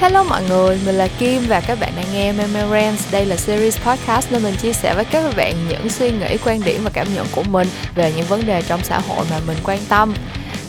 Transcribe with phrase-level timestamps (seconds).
[0.00, 3.12] Hello mọi người, mình là Kim và các bạn đang nghe Memorands.
[3.12, 6.60] Đây là series podcast nơi mình chia sẻ với các bạn những suy nghĩ, quan
[6.64, 9.56] điểm và cảm nhận của mình về những vấn đề trong xã hội mà mình
[9.64, 10.14] quan tâm.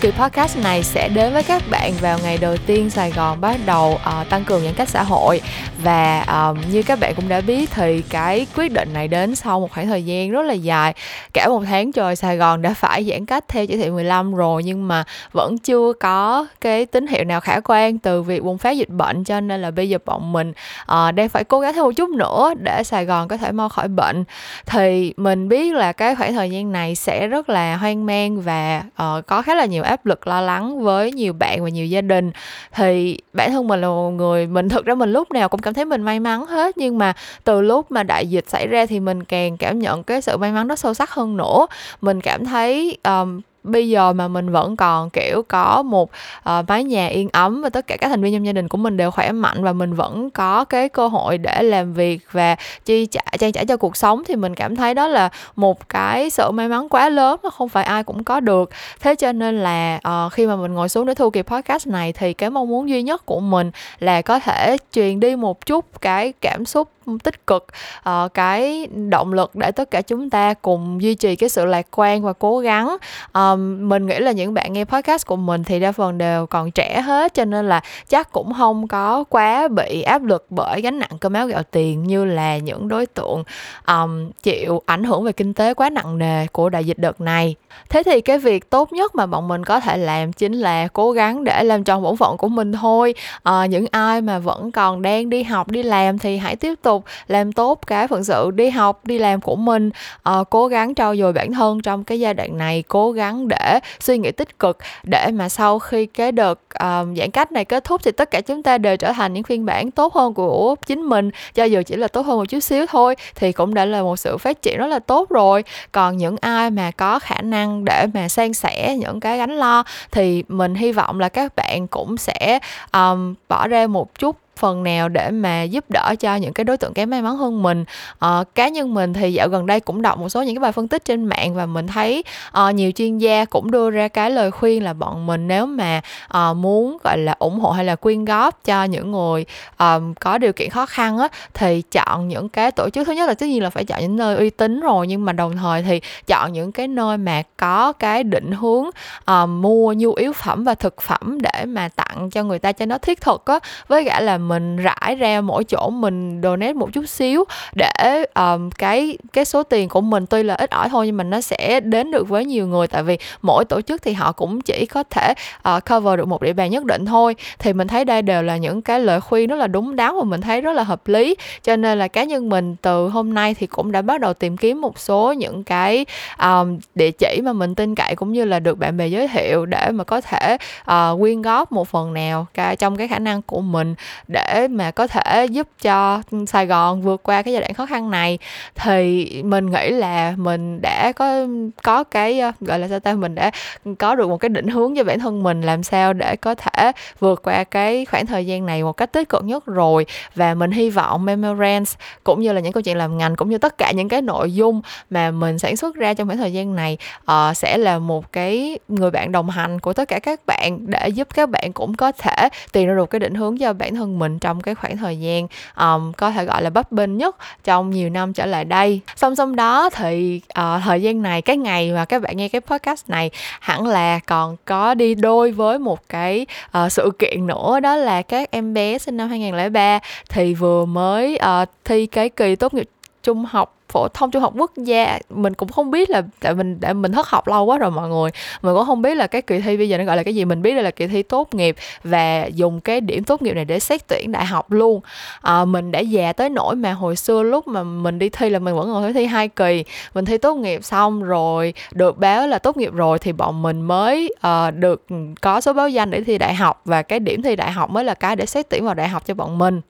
[0.02, 3.60] Kỳ podcast này sẽ đến với các bạn vào ngày đầu tiên Sài Gòn bắt
[3.66, 5.42] đầu uh, tăng cường giãn cách xã hội.
[5.84, 9.60] Và um, như các bạn cũng đã biết thì cái quyết định này đến sau
[9.60, 10.94] một khoảng thời gian rất là dài.
[11.34, 14.64] Cả một tháng trời Sài Gòn đã phải giãn cách theo chỉ thị 15 rồi
[14.64, 18.72] nhưng mà vẫn chưa có cái tín hiệu nào khả quan từ việc bùng phát
[18.72, 19.24] dịch bệnh.
[19.24, 22.10] Cho nên là bây giờ bọn mình uh, đang phải cố gắng thêm một chút
[22.10, 24.24] nữa để Sài Gòn có thể mau khỏi bệnh.
[24.66, 28.84] Thì mình biết là cái khoảng thời gian này sẽ rất là hoang mang và
[29.04, 32.02] uh, có khá là nhiều áp lực lo lắng với nhiều bạn và nhiều gia
[32.02, 32.32] đình.
[32.72, 35.74] Thì bản thân mình là một người mình thực ra mình lúc nào cũng cảm
[35.74, 39.00] thấy mình may mắn hết nhưng mà từ lúc mà đại dịch xảy ra thì
[39.00, 41.68] mình càng cảm nhận cái sự may mắn đó sâu sắc hơn nữa.
[42.02, 46.10] Mình cảm thấy um, bây giờ mà mình vẫn còn kiểu có một
[46.50, 48.78] uh, mái nhà yên ấm và tất cả các thành viên trong gia đình của
[48.78, 52.56] mình đều khỏe mạnh và mình vẫn có cái cơ hội để làm việc và
[52.86, 56.30] chi trả trang trải cho cuộc sống thì mình cảm thấy đó là một cái
[56.30, 58.70] sự may mắn quá lớn mà không phải ai cũng có được.
[59.00, 62.14] Thế cho nên là uh, khi mà mình ngồi xuống để thu kỳ podcast này
[62.14, 66.02] thì cái mong muốn duy nhất của mình là có thể truyền đi một chút
[66.02, 67.68] cái cảm xúc tích cực
[68.10, 71.88] uh, cái động lực để tất cả chúng ta cùng duy trì cái sự lạc
[71.92, 72.98] quan và cố gắng.
[73.34, 76.72] Um, mình nghĩ là những bạn nghe podcast của mình thì đa phần đều còn
[76.72, 81.00] trẻ hết cho nên là chắc cũng không có quá bị áp lực bởi gánh
[81.00, 83.44] nặng cơm áo gạo tiền như là những đối tượng
[83.88, 87.56] um, chịu ảnh hưởng về kinh tế quá nặng nề của đại dịch đợt này
[87.90, 91.12] thế thì cái việc tốt nhất mà bọn mình có thể làm chính là cố
[91.12, 93.14] gắng để làm tròn bổn phận của mình thôi.
[93.44, 97.06] À, những ai mà vẫn còn đang đi học đi làm thì hãy tiếp tục
[97.28, 99.90] làm tốt cái phận sự đi học đi làm của mình.
[100.24, 103.80] À, cố gắng trau dồi bản thân trong cái giai đoạn này cố gắng để
[104.00, 107.84] suy nghĩ tích cực để mà sau khi cái đợt à, giãn cách này kết
[107.84, 110.76] thúc thì tất cả chúng ta đều trở thành những phiên bản tốt hơn của
[110.86, 111.30] chính mình.
[111.54, 114.16] Cho dù chỉ là tốt hơn một chút xíu thôi thì cũng đã là một
[114.16, 115.64] sự phát triển rất là tốt rồi.
[115.92, 119.52] Còn những ai mà có khả năng năng để mà san sẻ những cái gánh
[119.52, 122.60] lo thì mình hy vọng là các bạn cũng sẽ
[122.94, 126.78] um, bỏ ra một chút phần nào để mà giúp đỡ cho những cái đối
[126.78, 127.86] tượng kém may mắn hơn mình.
[128.20, 130.72] À, cá nhân mình thì dạo gần đây cũng đọc một số những cái bài
[130.72, 134.32] phân tích trên mạng và mình thấy à, nhiều chuyên gia cũng đưa ra cái
[134.32, 137.96] lời khuyên là bọn mình nếu mà à, muốn gọi là ủng hộ hay là
[137.96, 139.46] quyên góp cho những người
[139.78, 143.08] à, có điều kiện khó khăn á thì chọn những cái tổ chức.
[143.08, 145.34] Thứ nhất là tất nhiên là phải chọn những nơi uy tín rồi nhưng mà
[145.34, 148.90] đồng thời thì chọn những cái nơi mà có cái định hướng
[149.26, 152.86] à, mua nhu yếu phẩm và thực phẩm để mà tặng cho người ta cho
[152.86, 153.60] nó thiết thực á.
[153.88, 157.44] Với cả là mình rải ra mỗi chỗ mình donate một chút xíu
[157.76, 161.24] để um, cái cái số tiền của mình tuy là ít ỏi thôi nhưng mà
[161.24, 162.88] nó sẽ đến được với nhiều người.
[162.88, 165.34] Tại vì mỗi tổ chức thì họ cũng chỉ có thể
[165.70, 167.36] uh, cover được một địa bàn nhất định thôi.
[167.60, 170.24] Thì mình thấy đây đều là những cái lời khuyên rất là đúng đắn và
[170.24, 171.36] mình thấy rất là hợp lý.
[171.64, 174.58] Cho nên là cá nhân mình từ hôm nay thì cũng đã bắt đầu tìm
[174.58, 176.06] kiếm một số những cái
[176.42, 179.66] um, địa chỉ mà mình tin cậy cũng như là được bạn bè giới thiệu
[179.66, 180.58] để mà có thể
[180.92, 183.96] uh, quyên góp một phần nào cái trong cái khả năng của mình
[184.28, 187.86] để để mà có thể giúp cho Sài Gòn vượt qua cái giai đoạn khó
[187.86, 188.38] khăn này.
[188.76, 191.48] Thì mình nghĩ là mình đã có
[191.84, 193.52] có cái ờ, gọi là sao ta mình đã
[194.00, 196.92] có được một cái định hướng cho bản thân mình làm sao để có thể
[197.20, 200.06] vượt qua cái khoảng thời gian này một cách tích cực nhất rồi.
[200.36, 201.92] Và mình hy vọng Memorance
[202.24, 204.54] cũng như là những câu chuyện làm ngành cũng như tất cả những cái nội
[204.54, 206.98] dung mà mình sản xuất ra trong khoảng thời gian này
[207.32, 211.08] uh, sẽ là một cái người bạn đồng hành của tất cả các bạn để
[211.08, 214.20] giúp các bạn cũng có thể tìm ra được cái định hướng cho bản thân
[214.20, 215.48] mình mình trong cái khoảng thời gian
[215.78, 219.02] um, có thể gọi là bấp bênh nhất trong nhiều năm trở lại đây.
[219.16, 222.62] Song song đó thì uh, thời gian này cái ngày mà các bạn nghe cái
[222.62, 226.46] podcast này hẳn là còn có đi đôi với một cái
[226.78, 231.40] uh, sự kiện nữa đó là các em bé sinh năm 2003 thì vừa mới
[231.62, 232.90] uh, thi cái kỳ tốt nghiệp
[233.30, 236.78] trung học phổ thông trung học quốc gia mình cũng không biết là tại mình
[236.82, 238.32] tại mình thất học lâu quá rồi mọi người.
[238.62, 240.46] Mình cũng không biết là cái kỳ thi bây giờ nó gọi là cái gì
[240.46, 243.66] mình biết đây là kỳ thi tốt nghiệp và dùng cái điểm tốt nghiệp này
[243.66, 245.02] để xét tuyển đại học luôn.
[245.42, 248.60] À, mình đã già tới nỗi mà hồi xưa lúc mà mình đi thi là
[248.60, 249.84] mình vẫn còn phải thi hai kỳ.
[250.14, 253.82] Mình thi tốt nghiệp xong rồi được báo là tốt nghiệp rồi thì bọn mình
[253.82, 255.06] mới uh, được
[255.42, 258.04] có số báo danh để thi đại học và cái điểm thi đại học mới
[258.04, 259.82] là cái để xét tuyển vào đại học cho bọn mình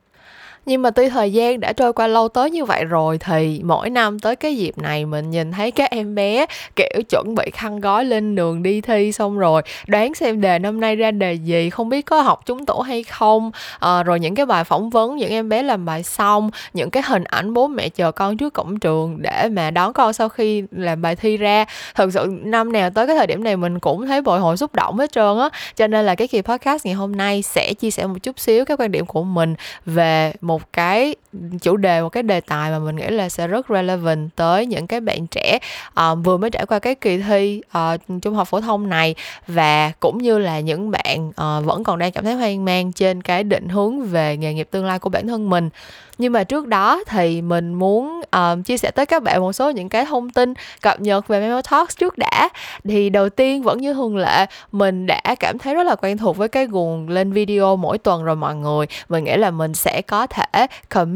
[0.65, 3.89] nhưng mà tuy thời gian đã trôi qua lâu tới như vậy rồi thì mỗi
[3.89, 6.45] năm tới cái dịp này mình nhìn thấy các em bé
[6.75, 10.79] kiểu chuẩn bị khăn gói lên đường đi thi xong rồi đoán xem đề năm
[10.79, 13.51] nay ra đề gì không biết có học trúng tủ hay không.
[13.79, 17.03] À, rồi những cái bài phỏng vấn những em bé làm bài xong những cái
[17.05, 20.63] hình ảnh bố mẹ chờ con trước cổng trường để mà đón con sau khi
[20.71, 21.65] làm bài thi ra.
[21.95, 24.75] Thực sự năm nào tới cái thời điểm này mình cũng thấy bồi hồi xúc
[24.75, 25.49] động hết trơn á.
[25.75, 28.65] Cho nên là cái kỳ podcast ngày hôm nay sẽ chia sẻ một chút xíu
[28.65, 29.55] cái quan điểm của mình
[29.85, 31.15] về một cái
[31.61, 34.87] chủ đề một cái đề tài mà mình nghĩ là sẽ rất relevant tới những
[34.87, 35.59] cái bạn trẻ
[35.99, 39.15] uh, vừa mới trải qua cái kỳ thi uh, trung học phổ thông này.
[39.47, 43.21] Và cũng như là những bạn uh, vẫn còn đang cảm thấy hoang mang trên
[43.21, 45.69] cái định hướng về nghề nghiệp tương lai của bản thân mình.
[46.17, 49.69] Nhưng mà trước đó thì mình muốn uh, chia sẻ tới các bạn một số
[49.69, 52.49] những cái thông tin cập nhật về Memo Talks trước đã.
[52.83, 56.37] Thì đầu tiên vẫn như thường lệ mình đã cảm thấy rất là quen thuộc
[56.37, 58.85] với cái guồng lên video mỗi tuần rồi mọi người.
[59.09, 60.67] Mình nghĩ là mình sẽ có thể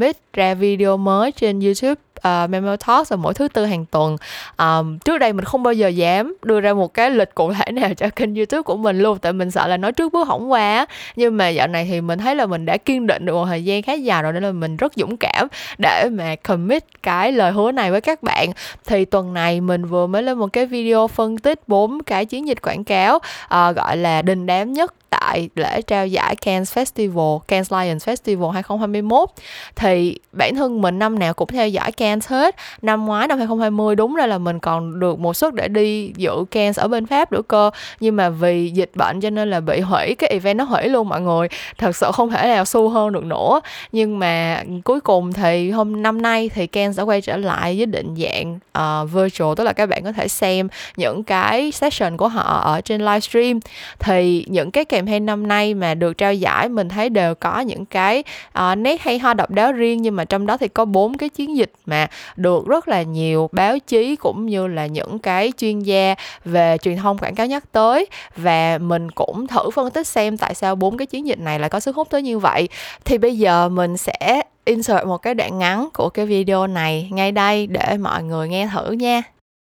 [0.03, 2.01] Beat ra video mới trên YouTube.
[2.23, 4.17] Ờ, uh, Memo Talks vào mỗi thứ tư hàng tuần.
[4.57, 7.71] Um, trước đây mình không bao giờ dám đưa ra một cái lịch cụ thể
[7.71, 10.51] nào cho kênh youtube của mình luôn tại mình sợ là nói trước bước hỏng
[10.51, 10.85] qua
[11.15, 13.63] nhưng mà dạo này thì mình thấy là mình đã kiên định được một thời
[13.63, 15.47] gian khá dài rồi nên là mình rất dũng cảm
[15.77, 18.51] để mà commit cái lời hứa này với các bạn.
[18.85, 22.47] Thì tuần này mình vừa mới lên một cái video phân tích bốn cái chiến
[22.47, 27.39] dịch quảng cáo uh, gọi là đình đám nhất tại lễ trao giải Cannes Festival,
[27.39, 29.29] Cannes Lions Festival 2021
[29.75, 32.55] thì bản thân mình năm nào cũng theo dõi Cannes hết.
[32.81, 36.45] Năm ngoái năm 2020 đúng ra là mình còn được một suất để đi dự
[36.51, 37.71] Cannes ở bên Pháp nữa cơ.
[37.99, 41.09] Nhưng mà vì dịch bệnh cho nên là bị hủy cái event nó hủy luôn
[41.09, 41.47] mọi người.
[41.77, 43.61] Thật sự không thể nào xu hơn được nữa.
[43.91, 47.85] Nhưng mà cuối cùng thì hôm năm nay thì Cannes đã quay trở lại với
[47.85, 52.27] định dạng uh, virtual tức là các bạn có thể xem những cái session của
[52.27, 53.59] họ ở trên livestream
[53.99, 57.59] thì những cái kèm campaign năm nay mà được trao giải mình thấy đều có
[57.59, 58.23] những cái
[58.59, 61.29] uh, nét hay ho độc đáo riêng nhưng mà trong đó thì có bốn cái
[61.29, 62.02] chiến dịch mà
[62.35, 66.15] được rất là nhiều báo chí cũng như là những cái chuyên gia
[66.45, 68.05] về truyền thông quảng cáo nhắc tới.
[68.35, 71.69] Và mình cũng thử phân tích xem tại sao bốn cái chiến dịch này lại
[71.69, 72.69] có sức hút tới như vậy.
[73.05, 77.31] Thì bây giờ mình sẽ insert một cái đoạn ngắn của cái video này ngay
[77.31, 79.21] đây để mọi người nghe thử nha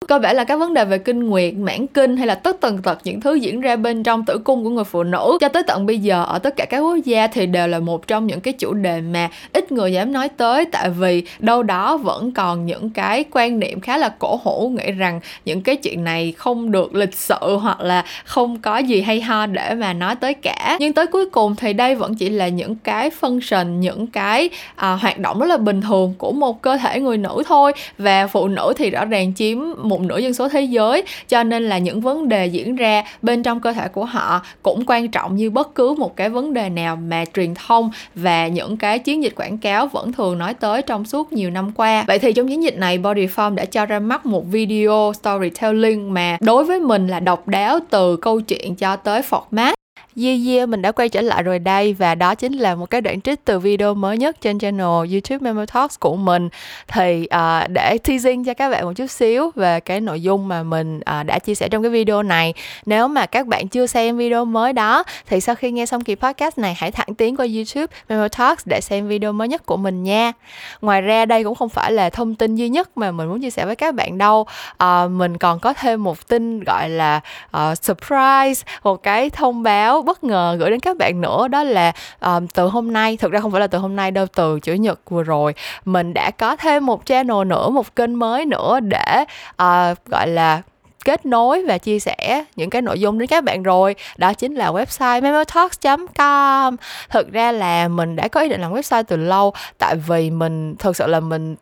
[0.08, 2.82] có vẻ là các vấn đề về kinh nguyệt mãn kinh hay là tất tần
[2.82, 5.62] tật những thứ diễn ra bên trong tử cung của người phụ nữ cho tới
[5.66, 8.40] tận bây giờ ở tất cả các quốc gia thì đều là một trong những
[8.40, 10.64] cái chủ đề mà ít người dám nói tới.
[10.64, 14.92] Tại vì đâu đó vẫn còn những cái quan niệm khá là cổ hủ nghĩ
[14.92, 19.20] rằng những cái chuyện này không được lịch sự hoặc là không có gì hay
[19.20, 20.76] ho để mà nói tới cả.
[20.80, 24.92] Nhưng tới cuối cùng thì đây vẫn chỉ là những cái function những cái à,
[24.92, 27.72] hoạt động rất là bình thường của một cơ thể người nữ thôi.
[27.98, 31.02] Và phụ nữ thì rõ ràng chiếm một một nửa dân số thế giới.
[31.28, 34.82] Cho nên là những vấn đề diễn ra bên trong cơ thể của họ cũng
[34.86, 38.76] quan trọng như bất cứ một cái vấn đề nào mà truyền thông và những
[38.76, 42.04] cái chiến dịch quảng cáo vẫn thường nói tới trong suốt nhiều năm qua.
[42.06, 46.36] Vậy thì trong chiến dịch này Bodyform đã cho ra mắt một video storytelling mà
[46.40, 49.74] đối với mình là độc đáo từ câu chuyện cho tới format.
[50.20, 53.00] Yeah yeah, mình đã quay trở lại rồi đây và đó chính là một cái
[53.00, 56.48] đoạn trích từ video mới nhất trên channel YouTube Memo Talks của mình.
[56.88, 60.62] Thì uh, để teasing cho các bạn một chút xíu về cái nội dung mà
[60.62, 62.54] mình uh, đã chia sẻ trong cái video này.
[62.86, 66.14] Nếu mà các bạn chưa xem video mới đó thì sau khi nghe xong kỳ
[66.14, 69.76] podcast này hãy thẳng tiến qua YouTube Memo Talks để xem video mới nhất của
[69.76, 70.32] mình nha.
[70.80, 73.50] Ngoài ra đây cũng không phải là thông tin duy nhất mà mình muốn chia
[73.50, 74.46] sẻ với các bạn đâu.
[74.84, 77.20] Uh, mình còn có thêm một tin gọi là
[77.56, 81.92] uh, surprise một cái thông báo bất ngờ gửi đến các bạn nữa đó là
[82.20, 84.72] um, từ hôm nay thực ra không phải là từ hôm nay đâu từ chủ
[84.72, 89.24] nhật vừa rồi mình đã có thêm một channel nữa một kênh mới nữa để
[89.62, 90.62] uh, gọi là
[91.04, 93.94] kết nối và chia sẻ những cái nội dung đến các bạn rồi.
[94.16, 96.76] Đó chính là website memotalks.com
[97.10, 100.74] thực ra là mình đã có ý định làm website từ lâu tại vì mình
[100.78, 101.56] thực sự là mình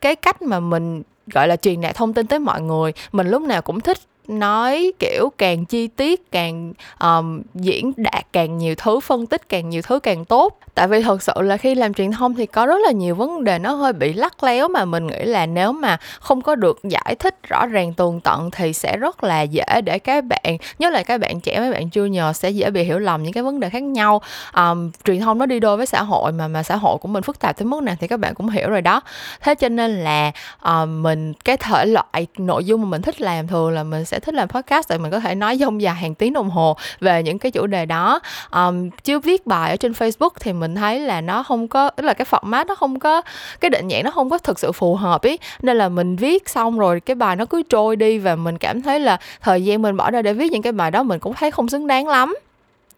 [0.00, 3.42] cái cách mà mình gọi là truyền đạt thông tin tới mọi người mình lúc
[3.42, 9.00] nào cũng thích nói kiểu càng chi tiết càng um, diễn đạt càng nhiều thứ
[9.00, 10.58] phân tích càng nhiều thứ càng tốt.
[10.74, 13.44] Tại vì thật sự là khi làm truyền thông thì có rất là nhiều vấn
[13.44, 16.80] đề nó hơi bị lắc léo mà mình nghĩ là nếu mà không có được
[16.84, 20.92] giải thích rõ ràng tường tận thì sẽ rất là dễ để các bạn nhất
[20.92, 23.42] là các bạn trẻ mấy bạn chưa nhờ sẽ dễ bị hiểu lầm những cái
[23.42, 24.22] vấn đề khác nhau.
[24.56, 27.22] Um, truyền thông nó đi đôi với xã hội mà mà xã hội của mình
[27.22, 29.00] phức tạp tới mức nào thì các bạn cũng hiểu rồi đó.
[29.40, 30.32] Thế cho nên là
[30.64, 34.17] um, mình cái thể loại nội dung mà mình thích làm thường là mình sẽ
[34.20, 37.22] thích làm podcast tại mình có thể nói dông dài hàng tiếng đồng hồ về
[37.22, 38.20] những cái chủ đề đó.
[38.50, 42.04] Um, chứ viết bài ở trên facebook thì mình thấy là nó không có tức
[42.04, 43.22] là cái format nó không có
[43.60, 45.36] cái định dạng nó không có thực sự phù hợp ý.
[45.62, 48.82] Nên là mình viết xong rồi cái bài nó cứ trôi đi và mình cảm
[48.82, 51.34] thấy là thời gian mình bỏ ra để viết những cái bài đó mình cũng
[51.34, 52.34] thấy không xứng đáng lắm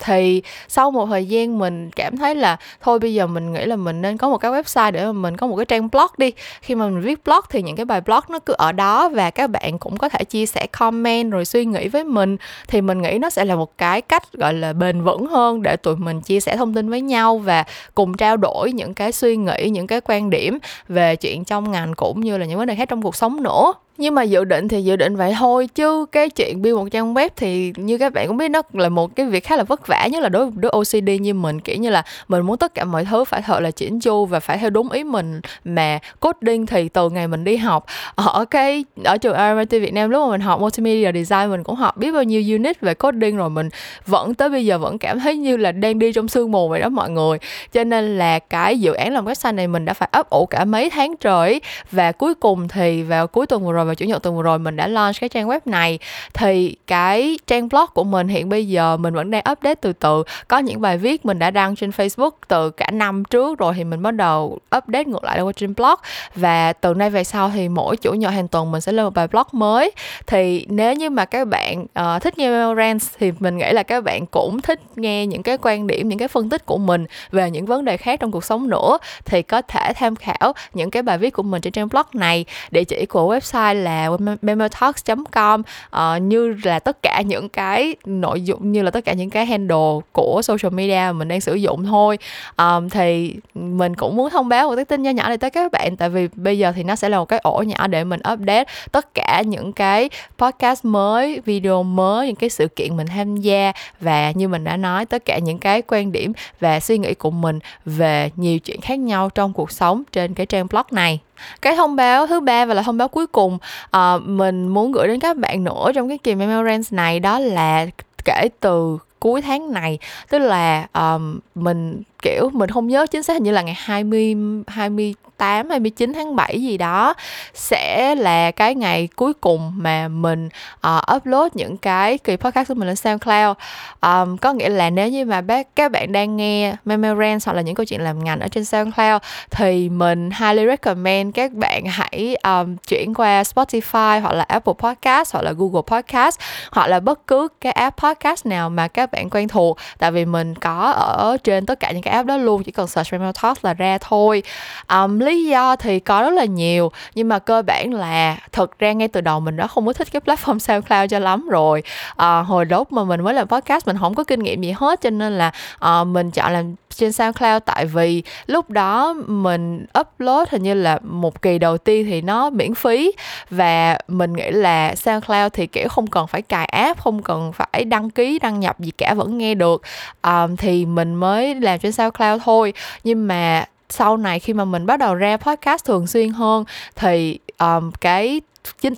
[0.00, 3.76] thì sau một thời gian mình cảm thấy là thôi bây giờ mình nghĩ là
[3.76, 6.32] mình nên có một cái website để mà mình có một cái trang blog đi.
[6.62, 9.30] Khi mà mình viết blog thì những cái bài blog nó cứ ở đó và
[9.30, 12.36] các bạn cũng có thể chia sẻ comment rồi suy nghĩ với mình.
[12.68, 15.76] Thì mình nghĩ nó sẽ là một cái cách, gọi là, bền vững hơn để
[15.76, 17.64] tụi mình chia sẻ thông tin với nhau và
[17.94, 21.94] cùng trao đổi những cái suy nghĩ, những cái quan điểm về chuyện trong ngành
[21.94, 24.68] cũng như là những vấn đề khác trong cuộc sống nữa nhưng mà dự định
[24.68, 28.12] thì dự định vậy thôi, chứ cái chuyện build một trang web thì như các
[28.12, 30.44] bạn cũng biết, nó là một cái việc khá là vất vả, nhất là đối
[30.44, 31.60] với đứa OCD như mình.
[31.60, 34.40] Kiểu như là mình muốn tất cả mọi thứ phải thật là chỉnh chu và
[34.40, 35.40] phải theo đúng ý mình.
[35.64, 40.10] Mà coding thì từ ngày mình đi học, ở cái, ở trường RMIT Việt Nam
[40.10, 43.36] lúc mà mình học multimedia design, mình cũng học biết bao nhiêu unit về coding
[43.36, 43.68] rồi mình
[44.06, 46.80] vẫn tới bây giờ vẫn cảm thấy như là đang đi trong sương mù vậy
[46.80, 47.38] đó mọi người.
[47.72, 50.64] Cho nên là cái dự án làm website này mình đã phải ấp ủ cả
[50.64, 54.22] mấy tháng trời và cuối cùng thì vào cuối tuần vừa rồi vào chủ nhật
[54.22, 55.98] tuần vừa rồi mình đã launch cái trang web này.
[56.34, 60.22] Thì cái trang blog của mình hiện bây giờ mình vẫn đang update từ từ.
[60.48, 63.84] Có những bài viết mình đã đăng trên Facebook từ cả năm trước rồi thì
[63.84, 65.94] mình bắt đầu update ngược lại qua trên blog.
[66.34, 69.14] Và từ nay về sau thì mỗi chủ nhật hàng tuần mình sẽ lên một
[69.14, 69.92] bài blog mới.
[70.26, 74.04] Thì nếu như mà các bạn uh, thích nghe Memorance thì mình nghĩ là các
[74.04, 77.50] bạn cũng thích nghe những cái quan điểm những cái phân tích của mình về
[77.50, 78.98] những vấn đề khác trong cuộc sống nữa.
[79.24, 82.44] Thì có thể tham khảo những cái bài viết của mình trên trang blog này.
[82.70, 84.10] Địa chỉ của website là
[84.42, 85.62] memotalks.com
[85.96, 89.46] uh, như là tất cả những cái nội dung như là tất cả những cái
[89.46, 92.18] handle của social media mà mình đang sử dụng thôi.
[92.58, 95.72] Um, thì mình cũng muốn thông báo một cái tin nhỏ nhỏ này tới các
[95.72, 98.20] bạn tại vì bây giờ thì nó sẽ là một cái ổ nhỏ để mình
[98.32, 103.36] update tất cả những cái podcast mới video mới những cái sự kiện mình tham
[103.36, 107.14] gia và như mình đã nói tất cả những cái quan điểm và suy nghĩ
[107.14, 111.20] của mình về nhiều chuyện khác nhau trong cuộc sống trên cái trang blog này
[111.62, 113.58] cái thông báo thứ ba và là thông báo cuối cùng
[113.96, 117.86] uh, mình muốn gửi đến các bạn nữa trong cái kỳ Memorance này đó là
[118.24, 119.98] kể từ cuối tháng này.
[120.30, 124.36] Tức là um, mình kiểu mình không nhớ chính xác hình như là ngày 20
[124.66, 127.14] 20 28 29 tháng 7 gì đó
[127.54, 130.48] sẽ là cái ngày cuối cùng mà mình
[130.86, 133.56] uh, upload những cái kỳ podcast của mình lên SoundCloud.
[134.00, 137.62] Um, có nghĩa là nếu như mà bác các bạn đang nghe Memorance hoặc là
[137.62, 142.36] những câu chuyện làm ngành ở trên SoundCloud thì mình highly recommend các bạn hãy
[142.42, 146.40] um, chuyển qua Spotify hoặc là Apple Podcast hoặc là Google Podcast
[146.72, 149.78] hoặc là bất cứ cái app podcast nào mà các bạn quen thuộc.
[149.98, 152.86] Tại vì mình có ở trên tất cả những cái app đó luôn chỉ cần
[152.86, 154.42] search Memo Talk là ra thôi.
[154.88, 158.92] Um, lý do thì có rất là nhiều nhưng mà cơ bản là thực ra
[158.92, 161.82] ngay từ đầu mình đã không có thích cái platform SoundCloud cho lắm rồi.
[162.16, 165.00] À, hồi lúc mà mình mới làm podcast mình không có kinh nghiệm gì hết
[165.00, 170.48] cho nên là à, mình chọn làm trên SoundCloud tại vì lúc đó mình upload
[170.50, 173.12] hình như là một kỳ đầu tiên thì nó miễn phí.
[173.50, 177.84] Và mình nghĩ là SoundCloud thì kiểu không cần phải cài app không cần phải
[177.84, 179.82] đăng ký đăng nhập gì cả vẫn nghe được.
[180.22, 182.72] Um, thì mình mới làm trên SoundCloud thôi.
[183.04, 186.64] Nhưng mà sau này khi mà mình bắt đầu ra podcast thường xuyên hơn
[186.96, 188.40] thì um, cái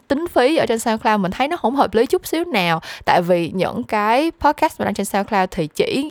[0.09, 2.81] tính phí ở trên SoundCloud mình thấy nó không hợp lý chút xíu nào.
[3.05, 6.11] Tại vì những cái podcast mình đăng trên SoundCloud thì chỉ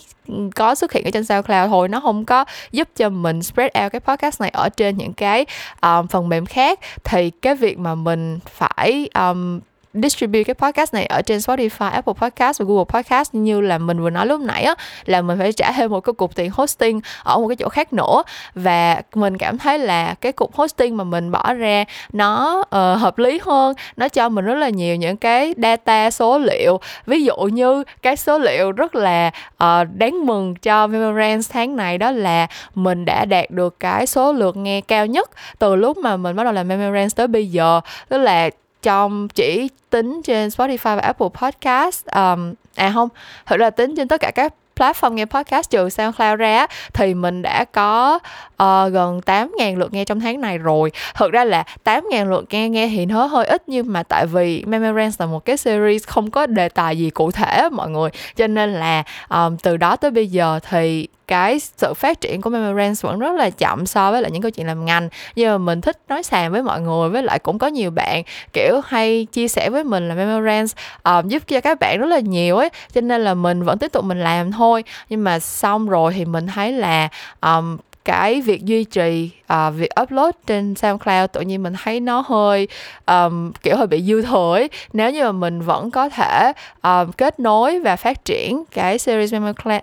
[0.56, 3.92] có xuất hiện ở trên SoundCloud thôi nó không có giúp cho mình spread out
[3.92, 5.46] cái podcast này ở trên những cái
[5.82, 6.80] um, phần mềm khác.
[7.04, 9.60] Thì cái việc mà mình phải um,
[9.94, 13.34] distribute cái podcast này ở trên Spotify, Apple Podcast và Google Podcast.
[13.34, 16.14] Như là mình vừa nói lúc nãy á là mình phải trả thêm một cái
[16.14, 18.24] cục tiền hosting ở một cái chỗ khác nữa.
[18.56, 23.18] Và mình cảm thấy là cái cục hosting mà mình bỏ ra nó uh, hợp
[23.18, 23.76] lý hơn.
[23.98, 26.80] Nó cho mình rất là nhiều những cái data số liệu.
[27.06, 29.32] Ví dụ như cái số liệu rất là
[29.64, 34.34] uh, đáng mừng cho Memorance tháng này đó là mình đã đạt được cái số
[34.34, 35.30] lượt nghe cao nhất
[35.60, 37.82] từ lúc mà mình bắt đầu làm Memorance tới bây giờ.
[38.10, 38.50] Tức là
[38.82, 42.06] trong chỉ tính trên Spotify và Apple Podcast.
[42.06, 43.10] Um, à không
[43.46, 47.42] thực ra tính trên tất cả các platform nghe podcast trừ SoundCloud ra thì mình
[47.42, 48.20] đã có
[48.64, 50.92] uh, gần 8.000 lượt nghe trong tháng này rồi.
[51.16, 54.64] Thực ra là 8.000 lượt nghe nghe thì nó hơi ít nhưng mà tại vì
[54.66, 58.10] Memorance là một cái series không có đề tài gì cụ thể mọi người.
[58.36, 62.50] Cho nên là um, từ đó tới bây giờ thì cái sự phát triển của
[62.50, 65.10] Memorance vẫn rất là chậm so với lại những câu chuyện làm ngành.
[65.36, 68.24] Nhưng mà mình thích nói sàn với mọi người với lại cũng có nhiều bạn
[68.54, 72.06] kiểu hay chia sẻ với mình là Memorance um, ờ, giúp cho các bạn rất
[72.06, 72.70] là nhiều ấy.
[72.94, 74.84] Cho nên là mình vẫn tiếp tục mình làm thôi.
[75.10, 77.10] Nhưng mà xong rồi thì mình thấy là
[77.42, 82.24] um, cái việc duy trì uh, việc upload trên SoundCloud tự nhiên mình thấy nó
[82.28, 82.68] hơi
[83.06, 84.70] um, kiểu hơi bị dư thừa ấy.
[84.94, 89.34] nếu như mà mình vẫn có thể um, kết nối và phát triển cái series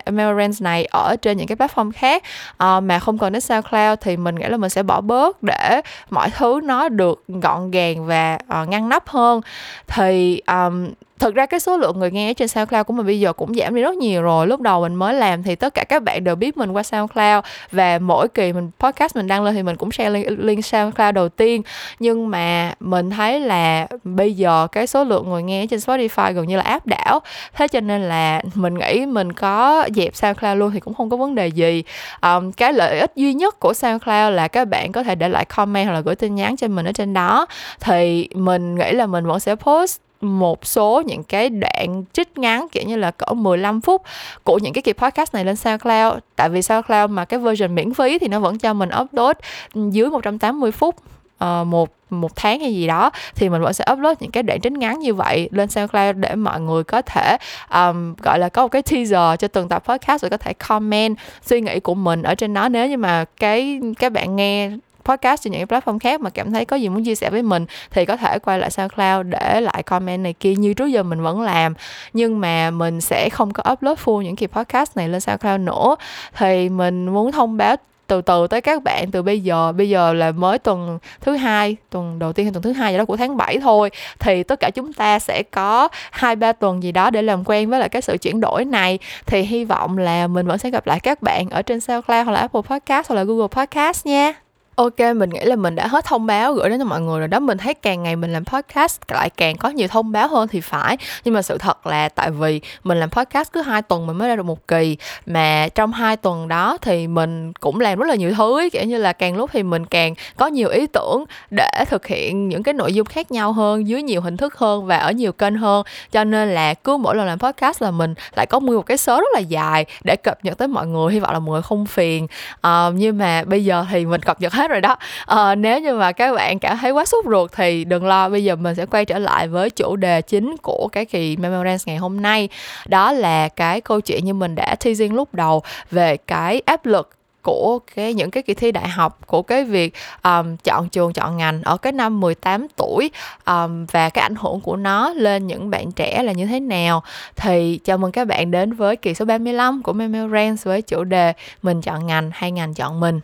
[0.05, 2.23] Memorance này ở trên những cái platform khác
[2.63, 5.81] uh, mà không cần đến SoundCloud thì mình nghĩ là mình sẽ bỏ bớt để
[6.09, 9.41] mọi thứ nó được gọn gàng và uh, ngăn nắp hơn
[9.87, 10.87] thì um,
[11.19, 13.75] thực ra cái số lượng người nghe trên SoundCloud của mình bây giờ cũng giảm
[13.75, 14.47] đi rất nhiều rồi.
[14.47, 17.43] Lúc đầu mình mới làm thì tất cả các bạn đều biết mình qua SoundCloud
[17.71, 21.15] và mỗi kỳ mình podcast mình đăng lên thì mình cũng share link, link SoundCloud
[21.15, 21.61] đầu tiên.
[21.99, 26.47] Nhưng mà mình thấy là bây giờ cái số lượng người nghe trên Spotify gần
[26.47, 27.19] như là áp đảo.
[27.53, 31.17] Thế cho nên là mình nghĩ mình có dẹp SoundCloud luôn thì cũng không có
[31.17, 31.83] vấn đề gì.
[32.21, 35.45] Um, cái lợi ích duy nhất của SoundCloud là các bạn có thể để lại
[35.45, 37.45] comment hoặc là gửi tin nhắn cho mình ở trên đó.
[37.79, 42.67] Thì mình nghĩ là mình vẫn sẽ post một số những cái đoạn trích ngắn
[42.71, 44.01] kiểu như là cỡ 15 phút
[44.43, 46.13] của những cái kỳ podcast này lên SoundCloud.
[46.35, 49.35] Tại vì SoundCloud mà cái version miễn phí thì nó vẫn cho mình upload
[49.73, 50.95] dưới 180 phút
[51.43, 54.61] uh, một một tháng hay gì đó thì mình vẫn sẽ upload những cái đoạn
[54.61, 57.37] trích ngắn như vậy lên SoundCloud để mọi người có thể
[57.73, 61.17] um, gọi là có một cái teaser cho từng tập podcast rồi có thể comment
[61.45, 62.69] suy nghĩ của mình ở trên đó.
[62.69, 64.71] Nếu như mà cái các bạn nghe
[65.09, 67.41] podcast trên những cái platform khác mà cảm thấy có gì muốn chia sẻ với
[67.41, 71.03] mình thì có thể quay lại SoundCloud để lại comment này kia như trước giờ
[71.03, 71.73] mình vẫn làm.
[72.13, 75.95] Nhưng mà mình sẽ không có upload full những kỳ podcast này lên SoundCloud nữa.
[76.37, 77.75] Thì mình muốn thông báo
[78.09, 79.71] từ từ tới các bạn từ bây giờ.
[79.71, 82.97] Bây giờ là mới tuần thứ hai, tuần đầu tiên hay tuần thứ hai gì
[82.97, 83.89] đó của tháng 7 thôi.
[84.19, 87.69] Thì tất cả chúng ta sẽ có hai, ba tuần gì đó để làm quen
[87.69, 88.99] với lại cái sự chuyển đổi này.
[89.25, 92.33] Thì hy vọng là mình vẫn sẽ gặp lại các bạn ở trên SoundCloud hoặc
[92.33, 94.48] là Apple Podcast hoặc là Google Podcast nha.
[94.79, 97.27] Ok, mình nghĩ là mình đã hết thông báo gửi đến cho mọi người rồi
[97.27, 97.39] đó.
[97.39, 100.61] Mình thấy càng ngày mình làm podcast lại càng có nhiều thông báo hơn thì
[100.61, 100.97] phải.
[101.23, 104.29] Nhưng mà sự thật là tại vì mình làm podcast cứ hai tuần mình mới
[104.29, 108.15] ra được một kỳ mà trong hai tuần đó thì mình cũng làm rất là
[108.15, 108.69] nhiều thứ ấy.
[108.69, 112.49] kiểu như là càng lúc thì mình càng có nhiều ý tưởng để thực hiện
[112.49, 115.31] những cái nội dung khác nhau hơn dưới nhiều hình thức hơn và ở nhiều
[115.31, 115.85] kênh hơn.
[116.11, 119.19] Cho nên là cứ mỗi lần làm podcast là mình lại có một cái số
[119.19, 121.13] rất là dài để cập nhật tới mọi người.
[121.13, 122.27] Hy vọng là mọi người không phiền.
[122.67, 124.95] Uh, nhưng mà bây giờ thì mình cập nhật hết rồi đó.
[125.25, 128.43] À, nếu như mà các bạn cảm thấy quá sốt ruột thì đừng lo bây
[128.43, 131.97] giờ mình sẽ quay trở lại với chủ đề chính của cái kỳ Memorance ngày
[131.97, 132.49] hôm nay.
[132.87, 137.09] Đó là cái câu chuyện như mình đã teasing lúc đầu về cái áp lực
[137.41, 141.37] của cái những cái kỳ thi đại học của cái việc um, chọn trường chọn
[141.37, 143.11] ngành ở cái năm 18 tuổi
[143.45, 147.03] um, và cái ảnh hưởng của nó lên những bạn trẻ là như thế nào.
[147.35, 151.33] Thì chào mừng các bạn đến với kỳ số 35 của Memorance với chủ đề
[151.61, 153.19] mình chọn ngành hay ngành chọn mình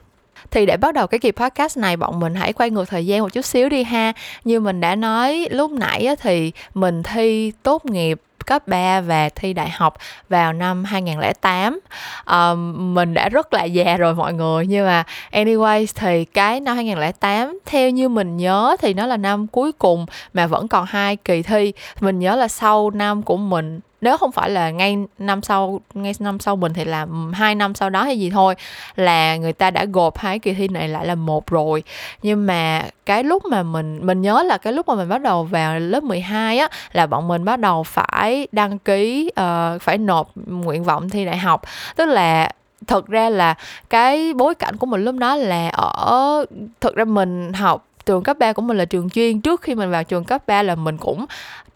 [0.51, 3.21] thì để bắt đầu cái kỳ podcast này bọn mình hãy quay ngược thời gian
[3.21, 4.13] một chút xíu đi ha.
[4.43, 9.53] Như mình đã nói lúc nãy thì mình thi tốt nghiệp cấp 3 và thi
[9.53, 9.97] đại học
[10.29, 11.79] vào năm 2008
[12.25, 16.75] um, mình đã rất là già rồi mọi người nhưng mà anyways thì cái năm
[16.75, 21.15] 2008 theo như mình nhớ thì nó là năm cuối cùng mà vẫn còn hai
[21.15, 21.73] kỳ thi.
[21.99, 26.13] Mình nhớ là sau năm của mình nếu không phải là ngay năm sau ngay
[26.19, 28.55] năm sau mình thì là hai năm sau đó hay gì thôi
[28.95, 31.83] là người ta đã gộp hai kỳ thi này lại là một rồi.
[32.21, 35.43] Nhưng mà cái lúc mà mình mình nhớ là cái lúc mà mình bắt đầu
[35.43, 40.31] vào lớp 12 á là bọn mình bắt đầu phải đăng ký uh, phải nộp
[40.35, 41.61] nguyện vọng thi đại học.
[41.95, 42.51] Tức là
[42.87, 43.55] thực ra là
[43.89, 46.45] cái bối cảnh của mình lúc đó là ở
[46.81, 49.41] thực ra mình học trường cấp 3 của mình là trường chuyên.
[49.41, 51.25] Trước khi mình vào trường cấp 3 là mình cũng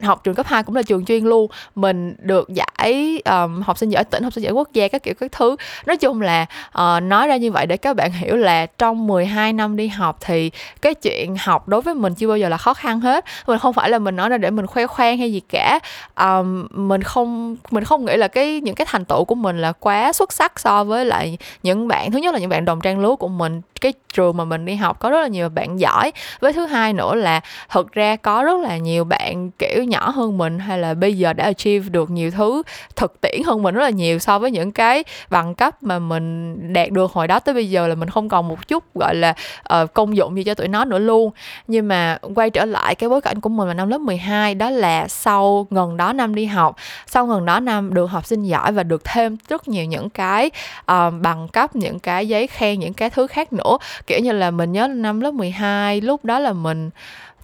[0.02, 1.52] học trường cấp 2 cũng là trường chuyên luôn.
[1.76, 5.14] Mình được giải um, học sinh giỏi tỉnh học sinh giỏi quốc gia các kiểu
[5.20, 5.56] các thứ.
[5.86, 9.54] Nói chung là uh, nói ra như vậy để các bạn hiểu là trong 12
[9.54, 12.74] năm đi học thì cái chuyện học đối với mình chưa bao giờ là khó
[12.74, 13.26] khăn hết.
[13.48, 15.80] Mình không phải là mình nói ra để mình khoe khoang hay gì cả.
[16.16, 19.72] Um, mình không mình không nghĩ là cái những cái thành tựu của mình là
[19.72, 23.00] quá xuất sắc so với lại những bạn thứ nhất là những bạn đồng trang
[23.00, 23.62] lứa của mình.
[23.82, 26.12] Cái trường mà mình đi học có rất là nhiều bạn giỏi.
[26.40, 30.38] Với thứ hai nữa là thực ra có rất là nhiều bạn kiểu nhỏ hơn
[30.38, 32.64] mình hay là bây giờ đã achieve được nhiều thứ
[32.96, 36.56] thực tiễn hơn mình rất là nhiều so với những cái bằng cấp mà mình
[36.74, 39.34] đạt được hồi đó tới bây giờ là mình không còn một chút gọi là
[39.74, 41.32] uh, công dụng gì cho tụi nó nữa luôn.
[41.68, 44.70] Nhưng mà quay trở lại cái bối cảnh của mình là năm lớp 12 đó
[44.70, 46.76] là sau gần đó năm đi học
[47.08, 50.52] sau gần đó năm được học sinh giỏi và được thêm rất nhiều những cái
[50.92, 53.78] uh, bằng cấp những cái giấy khen những cái thứ khác nữa.
[54.08, 56.90] Kiểu như là mình nhớ năm lớp 12 lúc đó là mình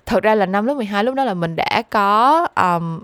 [0.06, 3.00] thật ra là năm lớp 12 lúc đó là mình đã có um,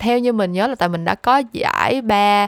[0.00, 2.46] theo như mình nhớ là tại mình đã có giải ba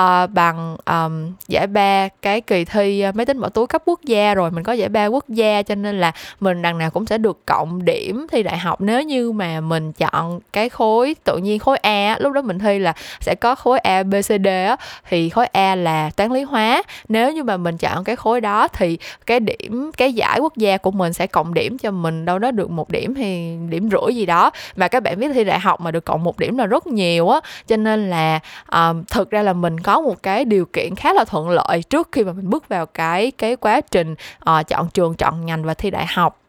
[0.00, 4.00] uh, bằng um, giải ba cái kỳ thi ờ, máy tính mở túi cấp quốc
[4.04, 7.06] gia rồi mình có giải ba quốc gia cho nên là mình đằng nào cũng
[7.06, 8.80] sẽ được cộng điểm thi đại học.
[8.80, 12.78] Nếu như mà mình chọn cái khối tự nhiên khối A lúc đó mình thi
[12.78, 14.76] là sẽ có khối A B C D á
[15.08, 16.82] thì khối A là toán lý hóa.
[17.08, 20.76] Nếu như mà mình chọn cái khối đó thì cái điểm cái giải quốc gia
[20.76, 24.14] của mình sẽ cộng điểm cho mình đâu đó được một điểm thì điểm rưỡi
[24.14, 24.50] gì đó.
[24.76, 26.86] Và các bạn biết thi đại học mà được cộng một điểm là là rất
[26.86, 27.40] nhiều á.
[27.66, 31.12] Cho nên là ờ, um, thực ra là mình có một cái điều kiện khá
[31.12, 34.14] là thuận lợi trước khi mà mình bước vào cái cái quá trình
[34.50, 36.40] uh, chọn trường chọn ngành và thi đại học.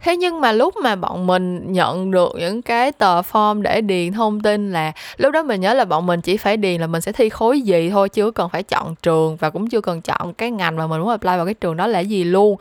[0.00, 4.12] Thế nhưng mà lúc mà bọn mình nhận được những cái tờ form để điền
[4.12, 7.00] thông tin là lúc đó mình nhớ là bọn mình chỉ phải điền là mình
[7.00, 10.34] sẽ thi khối gì thôi chứ cần phải chọn trường và cũng chưa cần chọn
[10.34, 12.56] cái ngành mà mình muốn apply vào cái trường đó là gì luôn.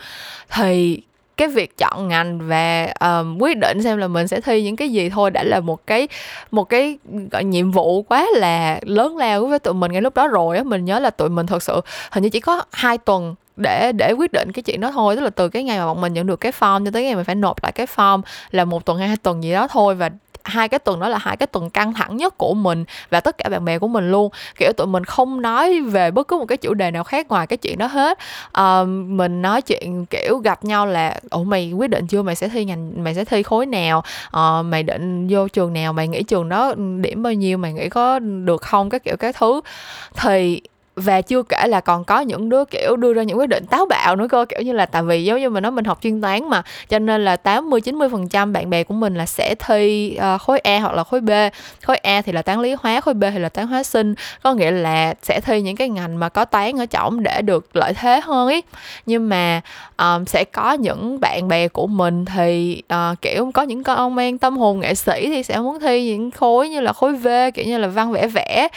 [0.50, 1.02] Thì
[1.38, 4.90] cái việc chọn ngành và um, quyết định xem là mình sẽ thi những cái
[4.90, 6.08] gì thôi đã là một cái
[6.52, 6.98] một cái
[7.32, 10.64] gọi nhiệm vụ quá là lớn lao với tụi mình ngay lúc đó rồi á.
[10.64, 14.12] Mình nhớ là tụi mình thật sự hình như chỉ có hai tuần để để
[14.12, 15.16] quyết định cái chuyện đó thôi.
[15.16, 17.16] Tức là từ cái ngày mà bọn mình nhận được cái form cho tới ngày
[17.16, 18.22] mình phải nộp lại cái form
[18.52, 20.10] là một tuần hay hai tuần gì đó thôi và
[20.48, 23.38] hai cái tuần đó là hai cái tuần căng thẳng nhất của mình và tất
[23.38, 24.32] cả bạn bè của mình luôn.
[24.60, 27.48] Kiểu tụi mình không nói về bất cứ một cái chủ đề nào khác ngoài
[27.48, 28.18] cái chuyện đó hết.
[28.60, 32.22] Uh, mình nói chuyện kiểu gặp nhau là ủa mày quyết định chưa?
[32.22, 34.04] Mày sẽ thi ngành mày sẽ thi khối nào?
[34.28, 35.94] Uh, mày định vô trường nào?
[35.94, 37.58] Mày nghĩ trường đó điểm bao nhiêu?
[37.58, 38.90] Mày nghĩ có được không?
[38.90, 39.62] Các kiểu các thứ.
[40.16, 40.62] Thì
[40.98, 43.86] và chưa kể là còn có những đứa kiểu đưa ra những quyết định táo
[43.86, 46.22] bạo nữa cơ kiểu như là tại vì giống như mình nói mình học chuyên
[46.22, 49.56] toán mà cho nên là 80 90 phần trăm bạn bè của mình là sẽ
[49.56, 51.30] thi uh, khối A hoặc là khối B.
[51.84, 54.16] Khối A thì là toán lý hóa khối B thì là toán hóa sinh.
[54.44, 57.76] Có nghĩa là sẽ thi những cái ngành mà có toán ở trọng để được
[57.76, 58.62] lợi thế hơn ý
[59.06, 59.62] nhưng mà
[59.98, 64.38] um, sẽ có những bạn bè của mình thì uh, kiểu có những con mang
[64.38, 67.66] tâm hồn nghệ sĩ thì sẽ muốn thi những khối như là khối V kiểu
[67.66, 68.68] như là văn vẽ vẽ.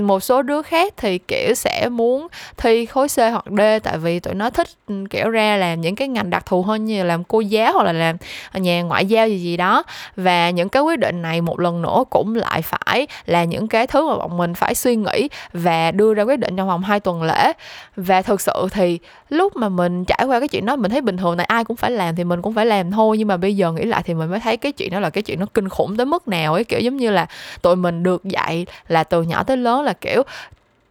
[0.00, 3.98] Một số đứa khác thì kiểu sẽ sẽ muốn thi khối C hoặc D, tại
[3.98, 6.98] vì tụi nó thích ừ, kiểu, ra làm những cái ngành đặc thù hơn như
[6.98, 8.16] là làm cô giáo hoặc là làm
[8.52, 9.82] ờ, nhà ngoại giao gì gì đó.
[10.16, 13.86] Và những cái quyết định này một lần nữa cũng lại phải là những cái
[13.86, 17.00] thứ mà bọn mình phải suy nghĩ và đưa ra quyết định trong vòng 2
[17.00, 17.52] tuần lễ.
[17.96, 21.16] Và thực sự thì lúc mà mình trải qua cái chuyện đó, mình thấy bình
[21.16, 23.18] thường này ai cũng phải làm thì mình cũng phải làm thôi.
[23.18, 25.22] Nhưng mà bây giờ nghĩ lại thì mình mới thấy cái chuyện đó là cái
[25.22, 26.64] chuyện nó kinh khủng tới mức nào ấy.
[26.64, 27.26] Kiểu giống như là
[27.62, 30.22] tụi mình được dạy là từ nhỏ tới lớn là, kiểu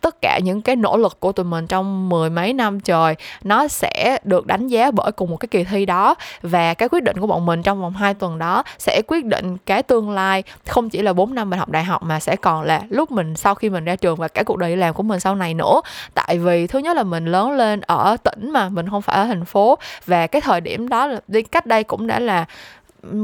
[0.01, 3.67] tất cả những cái nỗ lực của tụi mình trong mười mấy năm trời, nó
[3.67, 6.15] sẽ được đánh giá bởi cùng một cái kỳ thi đó.
[6.41, 9.57] Và cái quyết định của bọn mình trong vòng 2 tuần đó sẽ quyết định
[9.65, 12.61] cái tương lai, không chỉ là 4 năm mình học đại học mà sẽ còn
[12.61, 15.03] là lúc mình sau khi mình ra trường và cả cuộc đời đi làm của
[15.03, 15.81] mình sau này nữa.
[16.13, 19.25] Tại vì thứ nhất là mình lớn lên ở tỉnh mà mình không phải ở
[19.25, 22.45] thành phố, và cái thời điểm đó là, đi cách đây cũng đã là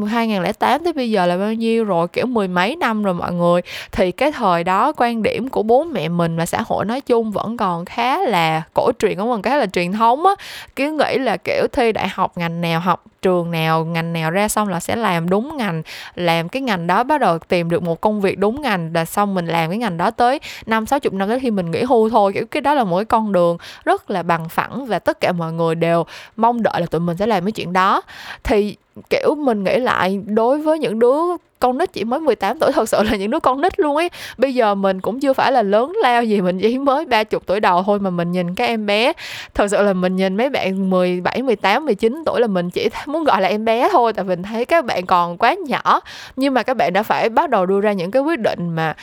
[0.07, 2.07] 2008 tới bây giờ là bao nhiêu rồi?
[2.07, 3.61] Kiểu mười mấy năm rồi mọi người.
[3.91, 7.31] Thì cái thời đó quan điểm của bố mẹ mình và xã hội nói chung
[7.31, 10.31] vẫn còn khá là cổ truyền cũng còn khá là truyền thống á.
[10.75, 14.47] Cứ nghĩ là, kiểu, thi đại học ngành nào, học trường nào, ngành nào ra
[14.47, 15.81] xong là sẽ làm đúng ngành,
[16.15, 19.33] làm cái ngành đó, bắt đầu tìm được một công việc đúng ngành, là xong
[19.33, 22.09] mình làm cái ngành đó tới năm sáu chục năm tới khi mình nghỉ hưu
[22.09, 22.31] thôi.
[22.33, 25.31] Kiểu cái đó là một cái con đường rất là bằng phẳng và tất cả
[25.31, 28.01] mọi người đều mong đợi là tụi mình sẽ làm cái chuyện đó.
[28.43, 28.75] Thì
[29.09, 31.21] kiểu mình nghĩ lại đối với những đứa
[31.59, 34.09] con nít chỉ mới 18 tuổi thật sự là những đứa con nít luôn ấy.
[34.37, 37.43] Bây giờ mình cũng chưa phải là lớn lao gì mình chỉ mới ba chục
[37.45, 39.13] tuổi đầu thôi mà mình nhìn các em bé.
[39.53, 43.23] Thật sự là mình nhìn mấy bạn 17, 18, 19 tuổi là mình chỉ muốn
[43.23, 45.99] gọi là em bé thôi tại mình thấy các bạn còn quá nhỏ.
[46.35, 48.95] Nhưng mà các bạn đã phải bắt đầu đưa ra những cái quyết định mà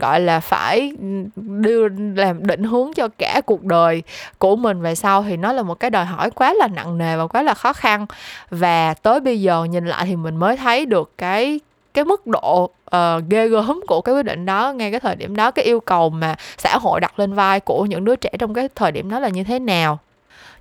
[0.00, 0.92] gọi là phải
[1.36, 4.02] đưa làm định hướng cho cả cuộc đời
[4.38, 7.16] của mình về sau thì nó là một cái đòi hỏi quá là nặng nề
[7.16, 8.06] và quá là khó khăn.
[8.50, 11.60] Và tới bây giờ nhìn lại thì mình mới thấy được cái
[11.94, 15.36] cái mức độ uh, ghê gớm của cái quyết định đó ngay cái thời điểm
[15.36, 18.54] đó cái yêu cầu mà xã hội đặt lên vai của những đứa trẻ trong
[18.54, 19.98] cái thời điểm đó là như thế nào.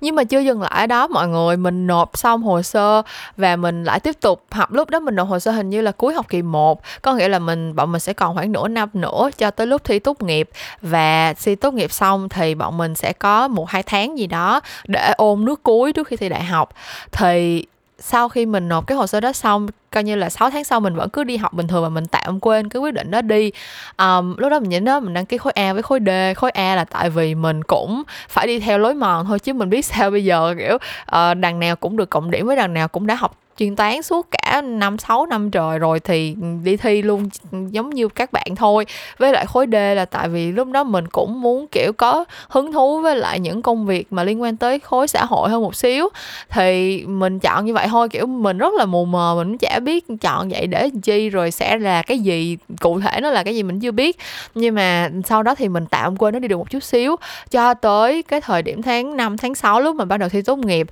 [0.02, 3.02] Nhưng mà chưa dừng lại ở đó mọi người mình nộp xong hồ sơ
[3.38, 4.72] và mình lại tiếp tục học.
[4.72, 7.28] Lúc đó mình nộp hồ sơ hình như là cuối học kỳ 1 có nghĩa
[7.28, 10.22] là mình bọn mình sẽ còn khoảng nửa năm nữa cho tới lúc thi tốt
[10.22, 10.50] nghiệp.
[10.82, 14.60] Và thi tốt nghiệp xong thì bọn mình sẽ có một hai tháng gì đó
[14.88, 16.70] để ôn nước cuối trước khi thi đại học.
[17.12, 17.66] Thì
[18.00, 20.80] sau khi mình nộp cái hồ sơ đó xong coi như là 6 tháng sau
[20.80, 23.22] mình vẫn cứ đi học bình thường và mình tạm quên cái quyết định đó
[23.22, 23.52] đi.
[23.98, 26.10] Um, lúc đó mình nhớ đó mình đăng ký khối A với khối D.
[26.36, 29.70] Khối A là tại vì mình cũng phải đi theo lối mòn thôi chứ mình
[29.70, 32.88] biết sao bây giờ kiểu uh, đằng nào cũng được cộng điểm với đằng nào
[32.88, 37.02] cũng đã học chuyên toán suốt cả năm, sáu năm trời rồi thì đi thi
[37.02, 38.86] luôn, giống như các bạn thôi.
[39.18, 42.72] Với lại khối D là tại vì lúc đó mình cũng muốn, kiểu, có hứng
[42.72, 45.76] thú với lại những công việc mà liên quan tới khối xã hội hơn một
[45.76, 46.10] xíu.
[46.50, 50.06] Thì mình chọn như vậy thôi, kiểu, mình rất là mù mờ, mình chả biết
[50.22, 53.64] chọn vậy để chi, rồi sẽ là cái gì, cụ thể nó là cái gì
[53.64, 54.18] mình chưa biết.
[54.56, 57.16] Nhưng mà sau đó thì mình tạm quên nó đi được một chút xíu,
[57.52, 60.60] cho tới cái thời điểm tháng 5 tháng 6 lúc mà bắt đầu thi tốt
[60.60, 60.88] nghiệp.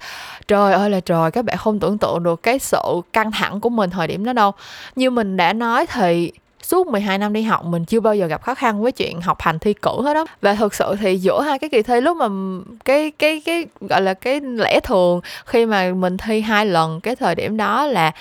[0.48, 3.60] Trời ơi là trời, các bạn không tưởng tượng được cái cái sự căng thẳng
[3.60, 4.52] của mình thời điểm đó đâu.
[4.96, 6.32] Như mình đã nói thì
[6.64, 9.42] suốt 12 năm đi học mình chưa bao giờ gặp khó khăn với chuyện học
[9.42, 12.18] hành thi cử hết đó và thực sự thì giữa hai cái kỳ thi lúc
[12.18, 12.28] mà
[12.86, 17.16] cái cái cái gọi là cái lẽ thường khi mà mình thi hai lần cái
[17.16, 18.12] thời điểm đó là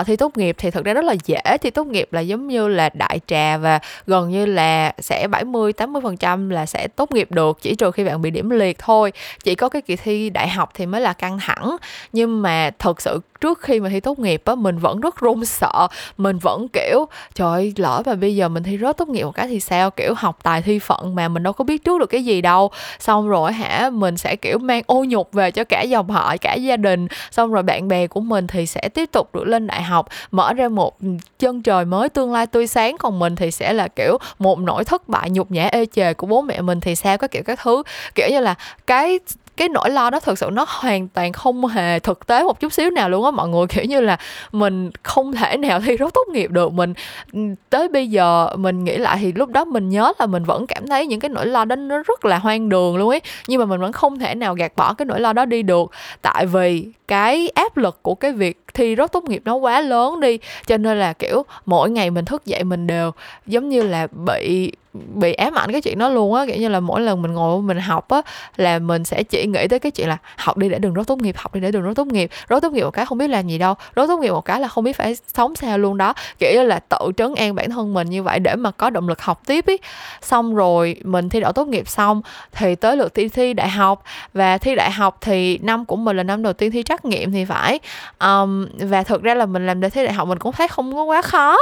[0.00, 1.42] uh, thi tốt nghiệp thì thực ra rất là dễ.
[1.60, 5.72] Thi tốt nghiệp là giống như là đại trà và gần như là sẽ 70
[5.72, 8.78] 80 phần trăm là sẽ tốt nghiệp được chỉ trừ khi bạn bị điểm liệt
[8.78, 9.12] thôi.
[9.44, 11.76] Chỉ có cái kỳ thi đại học thì mới là căng thẳng.
[12.12, 15.44] Nhưng mà thực sự trước khi mà thi tốt nghiệp á mình vẫn rất run
[15.44, 15.88] sợ.
[16.18, 19.32] Mình vẫn kiểu trời ơi, lỡ mà bây giờ mình thi rớt tốt nghiệp một
[19.34, 19.90] cái thì sao?
[19.90, 22.70] Kiểu học tài thi phận mà mình đâu có biết trước được cái gì đâu.
[22.98, 26.54] Xong rồi hả mình sẽ kiểu mang ô nhục về cho cả dòng họ cả
[26.54, 27.06] gia đình.
[27.30, 30.52] Xong rồi bạn bè của mình thì sẽ tiếp tục được lên đại học mở
[30.52, 30.98] ra một
[31.38, 32.96] chân trời mới tương lai tươi sáng.
[32.98, 36.26] Còn mình thì sẽ là kiểu một nỗi thất bại nhục nhã ê chề của
[36.26, 37.18] bố mẹ mình thì sao?
[37.18, 37.82] Các kiểu các thứ.
[38.14, 38.54] Kiểu như là
[38.86, 39.18] cái
[39.58, 42.72] cái nỗi lo đó thực sự nó hoàn toàn không hề thực tế một chút
[42.72, 43.30] xíu nào luôn á.
[43.30, 44.18] Mọi người kiểu như là
[44.52, 46.72] mình không thể nào thi rốt tốt nghiệp được.
[46.72, 46.94] Mình
[47.32, 47.40] ừ,
[47.70, 50.86] tới bây giờ mình nghĩ lại thì lúc đó mình nhớ là mình vẫn cảm
[50.86, 53.20] thấy những cái nỗi lo đó nó rất là hoang đường luôn ấy.
[53.48, 55.90] Nhưng mà mình vẫn không thể nào gạt bỏ cái nỗi lo đó đi được.
[56.22, 60.20] Tại vì cái áp lực của cái việc thi rớt tốt nghiệp nó quá lớn
[60.20, 63.10] đi cho nên là kiểu mỗi ngày mình thức dậy mình đều
[63.46, 64.72] giống như là bị
[65.14, 66.46] bị ám ảnh cái chuyện đó luôn á.
[66.46, 68.22] Kiểu như là mỗi lần mình ngồi mình học á
[68.56, 71.18] là mình sẽ chỉ nghĩ tới cái chuyện là học đi để đừng rốt tốt
[71.18, 72.30] nghiệp học đi để đừng rốt tốt nghiệp.
[72.50, 74.60] Rốt tốt nghiệp một cái không biết làm gì đâu rốt tốt nghiệp một cái
[74.60, 76.14] là không biết phải sống sao luôn đó.
[76.38, 79.08] Kiểu như là tự trấn an bản thân mình như vậy để mà có động
[79.08, 79.76] lực học tiếp ý.
[80.22, 84.02] Xong rồi mình thi đậu tốt nghiệp xong thì tới lượt thi thi đại học.
[84.32, 87.32] Và thi đại học thì năm của mình là năm đầu tiên thi trắc nghiệm
[87.32, 87.78] thì phải.
[88.20, 90.94] Um, và thực ra là mình làm đề thi đại học mình cũng thấy không
[90.94, 91.56] có quá khó.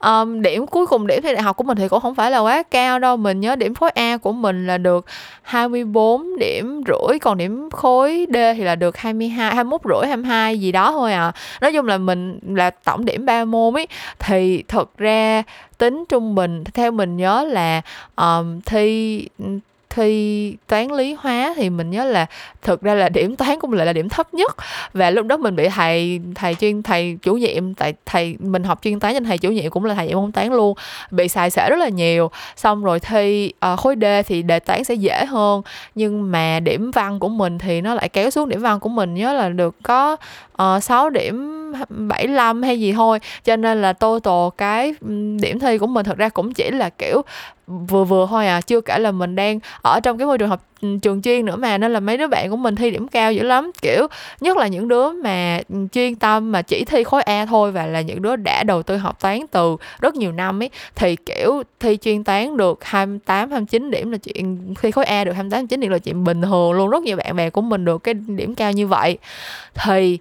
[0.00, 2.38] Um, điểm cuối cùng điểm thi đại học của mình thì cũng không phải là
[2.38, 3.16] quá cao đâu.
[3.16, 5.06] Mình nhớ điểm khối A của mình là được
[5.42, 10.72] 24 điểm rưỡi còn điểm khối D thì là được 22 21 rưỡi 22 gì
[10.72, 11.32] đó thôi à.
[11.60, 13.86] Nói chung là mình là tổng điểm 3 môn ấy
[14.18, 15.42] thì thực ra
[15.78, 17.82] tính trung bình theo mình nhớ là
[18.16, 19.28] um, thi
[19.90, 22.26] thi toán lý hóa thì mình nhớ là
[22.62, 24.56] thực ra là điểm toán cũng lại là điểm thấp nhất.
[24.92, 28.78] Và lúc đó mình bị thầy thầy chuyên thầy chủ nhiệm tại thầy mình học
[28.82, 30.74] chuyên toán nên thầy chủ nhiệm cũng là thầy dạy môn toán luôn
[31.10, 32.30] bị xài xẻ rất là nhiều.
[32.56, 35.62] Xong rồi thi uh, khối D thì đề toán sẽ dễ hơn.
[35.94, 39.14] Nhưng mà điểm văn của mình thì nó lại kéo xuống điểm văn của mình
[39.14, 40.16] nhớ là được có
[40.56, 41.57] ờ, uh, 6 điểm
[41.88, 43.18] 75 hay gì thôi.
[43.44, 44.94] Cho nên là total cái
[45.40, 47.22] điểm thi của mình thật ra cũng chỉ là, kiểu,
[47.66, 50.64] vừa vừa thôi à chưa kể là mình đang ở trong cái môi trường học
[51.02, 53.42] trường chuyên nữa mà, nên là mấy đứa bạn của mình thi điểm cao dữ
[53.42, 53.70] lắm.
[53.82, 54.06] Kiểu,
[54.40, 55.60] nhất là những đứa mà
[55.92, 58.96] chuyên tâm mà chỉ thi khối A thôi và là những đứa đã đầu tư
[58.96, 63.90] học toán từ rất nhiều năm ấy, thì, kiểu, thi chuyên toán được 28 29
[63.90, 66.90] điểm là chuyện thi khối A được 28 29 điểm là chuyện bình thường luôn.
[66.90, 69.18] Rất nhiều bạn bè của mình được cái điểm cao như vậy.
[69.74, 70.18] Thì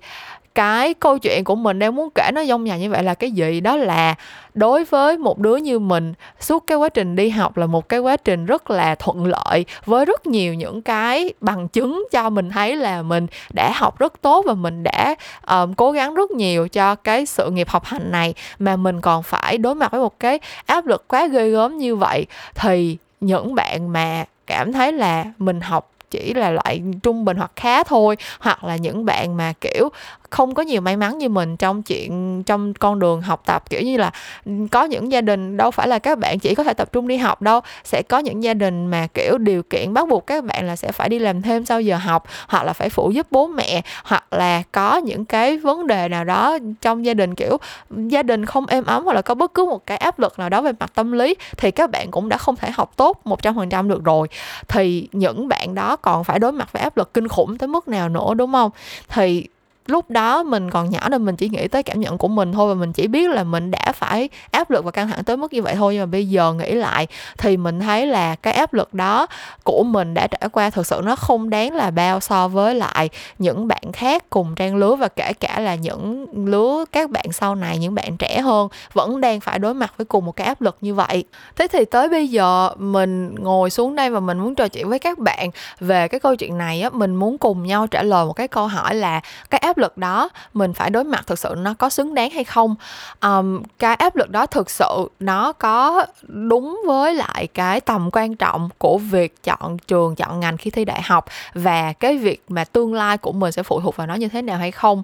[0.58, 3.32] cái câu chuyện của mình đang muốn kể nó dông dài như vậy là cái
[3.32, 3.62] gì?
[3.62, 4.16] Đó là
[4.54, 8.00] đối với một đứa như mình suốt cái quá trình đi học là một cái
[8.00, 12.50] quá trình rất là thuận lợi với rất nhiều những cái bằng chứng cho mình
[12.50, 15.16] thấy là mình đã học rất tốt và mình đã
[15.48, 19.24] um, cố gắng rất nhiều cho cái sự nghiệp học hành này mà mình còn
[19.24, 22.26] phải đối mặt với một cái áp lực quá ghê gớm như vậy.
[22.56, 27.52] Thì những bạn mà cảm thấy là mình học chỉ là loại trung bình hoặc
[27.56, 29.90] khá thôi hoặc là những bạn mà kiểu
[30.30, 33.70] không có nhiều may mắn như mình trong chuyện, trong con đường học tập.
[33.70, 34.12] Kiểu như là
[34.46, 37.08] ừ, có những gia đình đâu phải là các bạn chỉ có thể tập trung
[37.08, 37.60] đi học đâu.
[37.84, 40.92] Sẽ có những gia đình mà, kiểu, điều kiện bắt buộc các bạn là sẽ
[40.92, 44.34] phải đi làm thêm sau giờ học, hoặc là phải phụ giúp bố mẹ, hoặc
[44.34, 47.36] là có những cái vấn đề nào đó trong gia đình.
[47.36, 47.58] Kiểu,
[47.90, 50.50] gia đình không êm ấm hoặc là có bất cứ một cái áp lực nào
[50.50, 53.42] đó về mặt tâm lý thì các bạn cũng đã không thể học tốt một
[53.42, 54.28] trăm phần trăm được rồi.
[54.68, 57.88] Thì những bạn đó còn phải đối mặt với áp lực kinh khủng tới mức
[57.88, 58.72] nào nữa, đúng không?
[59.10, 59.48] Thì
[59.88, 62.68] lúc đó mình còn nhỏ nên mình chỉ nghĩ tới cảm nhận của mình thôi
[62.76, 65.54] và mình chỉ biết là mình đã phải áp lực và căng thẳng tới mức
[65.54, 65.94] như vậy thôi.
[65.94, 69.28] Nhưng mà bây giờ nghĩ lại thì mình thấy là cái áp lực đó
[69.64, 73.10] của mình đã trải qua thực sự nó không đáng là bao so với lại
[73.40, 77.56] những bạn khác cùng trang lứa và kể cả là những lứa các bạn sau
[77.56, 80.62] này, những bạn trẻ hơn vẫn đang phải đối mặt với cùng một cái áp
[80.62, 81.24] lực như vậy.
[81.56, 85.00] Thế thì tới bây giờ mình ngồi xuống đây và mình muốn trò chuyện với
[85.00, 88.34] các bạn về cái câu chuyện này á, mình muốn cùng nhau trả lời một
[88.34, 91.56] cái câu hỏi là cái áp áp lực đó mình phải đối mặt thực sự
[91.58, 92.76] nó có xứng đáng hay không?
[93.22, 98.36] Um, cái áp lực đó thực sự nó có đúng với lại cái tầm quan
[98.36, 102.64] trọng của việc chọn trường chọn ngành khi thi đại học và cái việc mà
[102.64, 105.04] tương lai của mình sẽ phụ thuộc vào nó như thế nào hay không?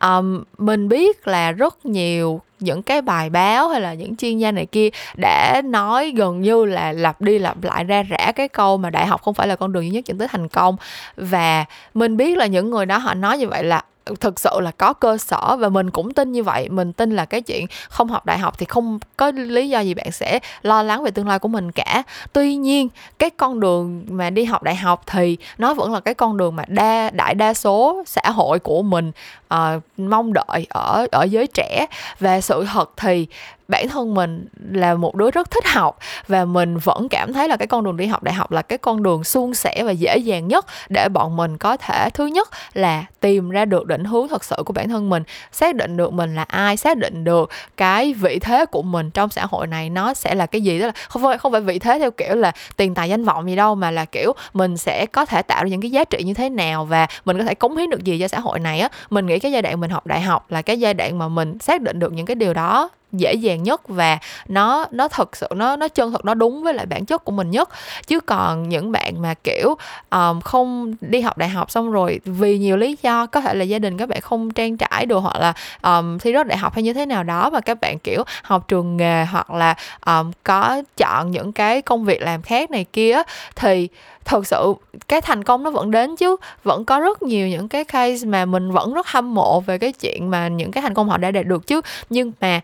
[0.00, 4.52] Um, mình biết là rất nhiều những cái bài báo hay là những chuyên gia
[4.52, 8.76] này kia đã nói gần như là lặp đi lặp lại ra rã cái câu
[8.76, 10.76] mà đại học không phải là con đường duy nhất dẫn tới thành công.
[11.16, 11.64] Và
[11.94, 13.82] mình biết là những người đó họ nói như vậy là
[14.20, 16.68] thực sự là có cơ sở và mình cũng tin như vậy.
[16.68, 19.94] Mình tin là cái chuyện không học đại học thì không có lý do gì
[19.94, 22.02] bạn sẽ lo lắng về tương lai của mình cả.
[22.32, 22.88] Tuy nhiên,
[23.18, 26.56] cái con đường mà đi học đại học thì nó vẫn là cái con đường
[26.56, 29.12] mà đa, đại đa số xã hội của mình
[29.54, 31.86] uh, mong đợi ở ở giới trẻ.
[32.20, 33.26] Và sự thật thì
[33.68, 35.98] bản thân mình là một đứa rất thích học
[36.28, 38.78] và mình vẫn cảm thấy là cái con đường đi học đại học là cái
[38.78, 42.48] con đường suôn sẻ và dễ dàng nhất để bọn mình có thể, thứ nhất
[42.74, 45.22] là tìm ra được định hướng thật sự của bản thân mình,
[45.52, 49.30] xác định được mình là ai, xác định được cái vị thế của mình trong
[49.30, 50.78] xã hội này nó sẽ là cái gì.
[50.78, 53.46] Đó là không phải không phải vị thế theo kiểu là tiền tài danh vọng
[53.46, 56.22] gì đâu, mà là kiểu mình sẽ có thể tạo ra những cái giá trị
[56.24, 58.80] như thế nào và mình có thể cống hiến được gì cho xã hội này
[58.80, 58.88] á.
[59.10, 61.58] Mình nghĩ cái giai đoạn mình học đại học là cái giai đoạn mà mình
[61.58, 65.46] xác định được những cái điều đó dễ dàng nhất và nó nó thật sự
[65.56, 67.68] nó nó chân thật nó đúng với lại bản chất của mình nhất.
[68.06, 69.74] Chứ còn những bạn mà kiểu
[70.10, 73.64] um, không đi học đại học xong rồi vì nhiều lý do có thể là
[73.64, 76.74] gia đình các bạn không trang trải đồ hoặc là um, thi rớt đại học
[76.74, 79.74] hay như thế nào đó mà các bạn kiểu học trường nghề hoặc là
[80.06, 83.22] um, có chọn những cái công việc làm khác này kia
[83.56, 83.88] thì
[84.24, 84.74] thật sự
[85.08, 88.44] cái thành công nó vẫn đến chứ vẫn có rất nhiều những cái case mà
[88.44, 91.30] mình vẫn rất hâm mộ về cái chuyện mà những cái thành công họ đã
[91.30, 91.80] đạt được chứ.
[92.10, 92.60] Nhưng mà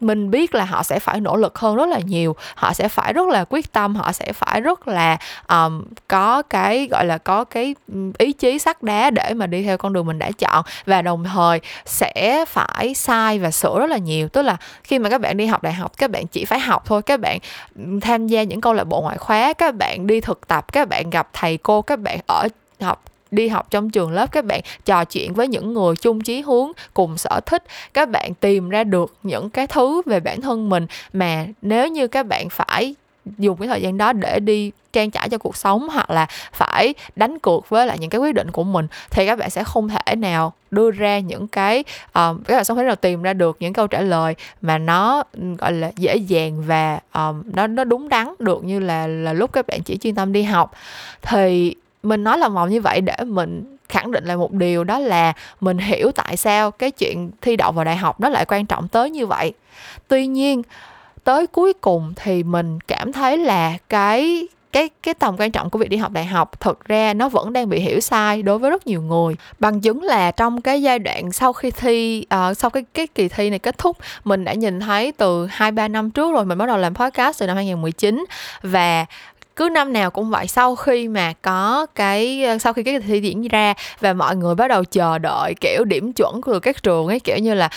[0.00, 2.36] mình biết là họ sẽ phải nỗ lực hơn rất là nhiều.
[2.54, 3.96] Họ sẽ phải rất là quyết tâm.
[3.96, 7.74] Họ sẽ phải rất là um, có cái gọi là có cái
[8.18, 10.64] ý chí sắt đá để mà đi theo con đường mình đã chọn.
[10.86, 14.28] Và đồng thời sẽ phải sai và sửa rất là nhiều.
[14.28, 16.82] Tức là khi mà các bạn đi học đại học các bạn chỉ phải học
[16.86, 17.02] thôi.
[17.02, 17.38] Các bạn
[18.00, 21.10] tham gia những câu lạc bộ ngoại khóa các bạn đi thực tập các bạn
[21.10, 22.48] gặp thầy cô các bạn ở
[22.80, 26.40] học đi học trong trường lớp các bạn trò chuyện với những người chung chí
[26.40, 27.64] hướng cùng sở thích.
[27.94, 32.06] Các bạn tìm ra được những cái thứ về bản thân mình mà nếu như
[32.08, 32.94] các bạn phải
[33.38, 36.94] dùng cái thời gian đó để đi trang trải cho cuộc sống hoặc là phải
[37.16, 39.88] đánh cược với lại những cái quyết định của mình thì các bạn sẽ không
[39.88, 42.12] thể nào đưa ra những cái uh,
[42.46, 45.42] các bạn không thể nào tìm ra được những câu trả lời mà nó ừ,
[45.58, 49.52] gọi là dễ dàng và um, nó nó đúng đắn được như là là lúc
[49.52, 50.72] các bạn chỉ chuyên tâm đi học.
[51.22, 54.98] Thì mình nói lòng vòng như vậy để mình khẳng định lại một điều đó
[54.98, 58.66] là mình hiểu tại sao cái chuyện thi đậu vào đại học nó lại quan
[58.66, 59.52] trọng tới như vậy.
[60.08, 60.62] Tuy nhiên
[61.24, 65.78] tới cuối cùng thì mình cảm thấy là cái cái cái tầm quan trọng của
[65.78, 68.70] việc đi học đại học thực ra nó vẫn đang bị hiểu sai đối với
[68.70, 69.36] rất nhiều người.
[69.58, 73.28] Bằng chứng là trong cái giai đoạn sau khi thi uh, sau cái cái kỳ
[73.28, 76.58] thi này kết thúc mình đã nhìn thấy từ hai ba năm trước rồi mình
[76.58, 78.24] bắt đầu làm podcast từ năm 2019
[78.62, 79.06] và
[79.58, 83.20] cứ năm nào cũng vậy, sau khi mà có cái ờ, sau khi cái thi
[83.20, 87.06] diễn ra và mọi người bắt đầu chờ đợi, kiểu, điểm chuẩn của các trường
[87.06, 87.68] ấy, kiểu như là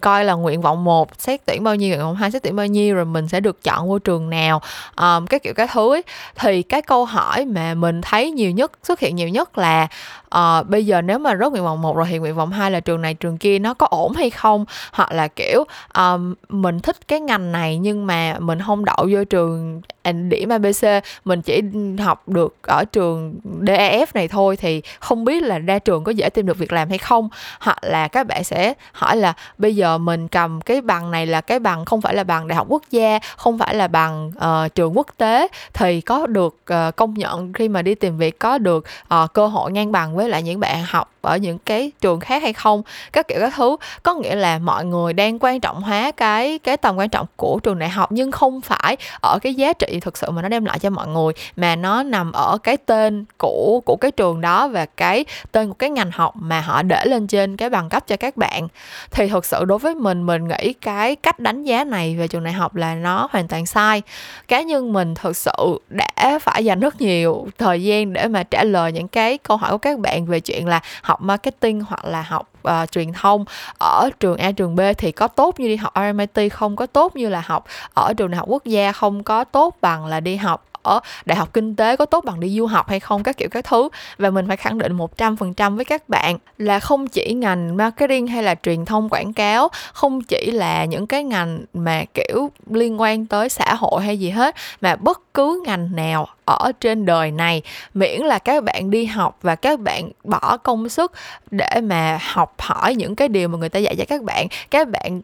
[0.00, 2.66] coi là nguyện vọng một xét tuyển bao nhiêu nguyện vọng hai xét tuyển bao
[2.66, 4.62] nhiêu rồi mình sẽ được chọn vô trường nào.
[4.96, 6.02] Um, các kiểu cái thứ ấy.
[6.36, 9.88] thì cái câu hỏi mà mình thấy nhiều nhất xuất hiện nhiều nhất là
[10.34, 12.80] uh, bây giờ nếu mà rớt nguyện vọng một rồi thì nguyện vọng hai là
[12.80, 14.64] trường này trường kia nó có ổn hay không?
[14.92, 15.64] Hoặc là kiểu
[15.94, 19.80] um, mình thích cái ngành này nhưng mà mình không đậu vô trường
[20.28, 21.62] điểm ABC mình chỉ
[21.98, 26.30] học được ở trường DEF này thôi thì không biết là ra trường có dễ
[26.30, 27.28] tìm được việc làm hay không?
[27.60, 31.26] Hoặc là các bạn sẽ hỏi là bây bây giờ mình cầm cái bằng này
[31.26, 34.32] là cái bằng không phải là bằng đại học quốc gia không phải là bằng
[34.36, 38.38] uh, trường quốc tế thì có được uh, công nhận khi mà đi tìm việc
[38.38, 41.92] có được uh, cơ hội ngang bằng với lại những bạn học ở những cái
[42.00, 42.82] trường khác hay không?
[43.12, 43.76] Các kiểu các thứ.
[44.02, 47.60] Có nghĩa là mọi người đang quan trọng hóa cái cái tầm quan trọng của
[47.62, 50.64] trường đại học nhưng không phải ở cái giá trị thực sự mà nó đem
[50.64, 54.68] lại cho mọi người mà nó nằm ở cái tên của của cái trường đó
[54.68, 58.04] và cái tên của cái ngành học mà họ để lên trên cái bằng cấp
[58.06, 58.68] cho các bạn.
[59.10, 62.44] Thì thực sự đối với mình mình nghĩ cái cách đánh giá này về trường
[62.44, 64.02] đại học là nó hoàn toàn sai.
[64.48, 68.64] Cá nhân mình thực sự đã phải dành rất nhiều thời gian để mà trả
[68.64, 72.22] lời những cái câu hỏi của các bạn về chuyện là học marketing hoặc là
[72.22, 73.44] học uh, truyền thông
[73.78, 77.16] ở trường A trường B thì có tốt như đi học RMIT không có tốt
[77.16, 80.36] như là học ở trường đại học quốc gia không có tốt bằng là đi
[80.36, 83.36] học ở đại học kinh tế có tốt bằng đi du học hay không, các
[83.36, 83.88] kiểu các thứ.
[84.18, 88.42] Và mình phải khẳng định 100% với các bạn là không chỉ ngành marketing hay
[88.42, 93.26] là truyền thông quảng cáo, không chỉ là những cái ngành mà kiểu liên quan
[93.26, 97.62] tới xã hội hay gì hết, mà bất cứ ngành nào ở trên đời này,
[97.94, 101.12] miễn là các bạn đi học và các bạn bỏ công sức
[101.50, 104.46] để mà học hỏi những cái điều mà người ta dạy cho các bạn.
[104.70, 105.20] Các bạn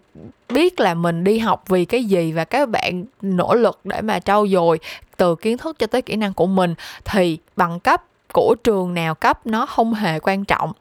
[0.49, 4.21] biết là mình đi học vì cái gì và các bạn nỗ lực để mà
[4.21, 4.79] trau dồi
[5.17, 6.75] từ kiến thức cho tới kỹ năng của mình.
[7.05, 8.03] Thì bằng cấp
[8.35, 10.73] của trường nào cấp nó không hề quan trọng.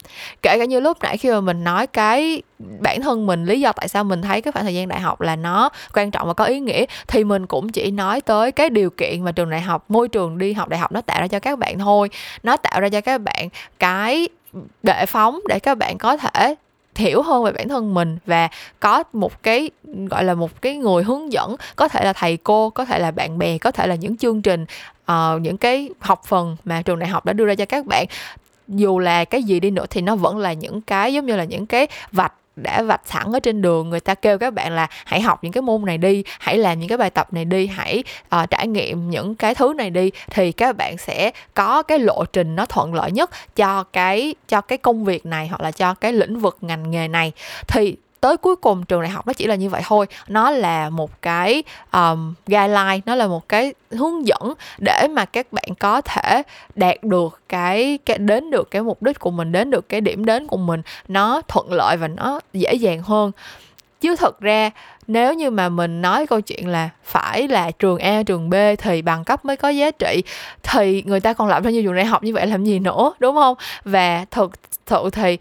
[0.41, 2.41] Kể cả như lúc nãy khi mà mình nói cái
[2.79, 5.21] bản thân mình, lý do tại sao mình thấy cái khoảng thời gian đại học
[5.21, 8.69] là nó quan trọng và có ý nghĩa, thì mình cũng chỉ nói tới cái
[8.69, 11.27] điều kiện mà trường đại học, môi trường đi học đại học nó tạo ra
[11.27, 12.09] cho các bạn thôi.
[12.43, 14.27] Nó tạo ra cho các bạn cái
[14.83, 16.55] bệ phóng để các bạn có thể
[16.97, 19.69] hiểu hơn về bản thân mình và có một cái
[20.09, 23.11] gọi là một cái người hướng dẫn có thể là thầy cô có thể là
[23.11, 24.65] bạn bè có thể là những chương trình
[25.11, 28.05] uh, những cái học phần mà trường đại học đã đưa ra cho các bạn.
[28.67, 31.43] Dù là cái gì đi nữa thì nó vẫn là những cái giống như là
[31.43, 34.87] những cái vạch đã vạch sẵn ở trên đường người ta kêu các bạn là
[35.05, 37.67] hãy học những cái môn này đi hãy làm những cái bài tập này đi
[37.67, 38.03] hãy
[38.35, 42.25] uh, trải nghiệm những cái thứ này đi thì các bạn sẽ có cái lộ
[42.25, 45.93] trình nó thuận lợi nhất cho cái cho cái công việc này hoặc là cho
[45.93, 47.31] cái lĩnh vực ngành nghề này.
[47.67, 50.05] Thì tới cuối cùng trường đại học nó chỉ là như vậy thôi.
[50.27, 51.63] Nó là một cái
[51.93, 56.43] um, guideline nó là một cái hướng dẫn để mà các bạn có thể
[56.75, 60.25] đạt được cái cái đến được cái mục đích của mình đến được cái điểm
[60.25, 60.81] đến của mình.
[61.07, 63.31] Nó thuận lợi và nó dễ dàng hơn.
[64.01, 64.71] Chứ thật ra
[65.07, 69.01] nếu như mà mình nói câu chuyện là phải là trường A trường B thì
[69.01, 70.23] bằng cấp mới có giá trị
[70.63, 73.13] thì người ta còn làm ra nhiều trường đại học như vậy làm gì nữa
[73.19, 73.55] đúng không?
[73.83, 74.51] Và thực
[74.87, 75.37] sự thì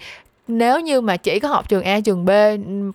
[0.59, 2.30] nếu như mà chỉ có học trường A trường B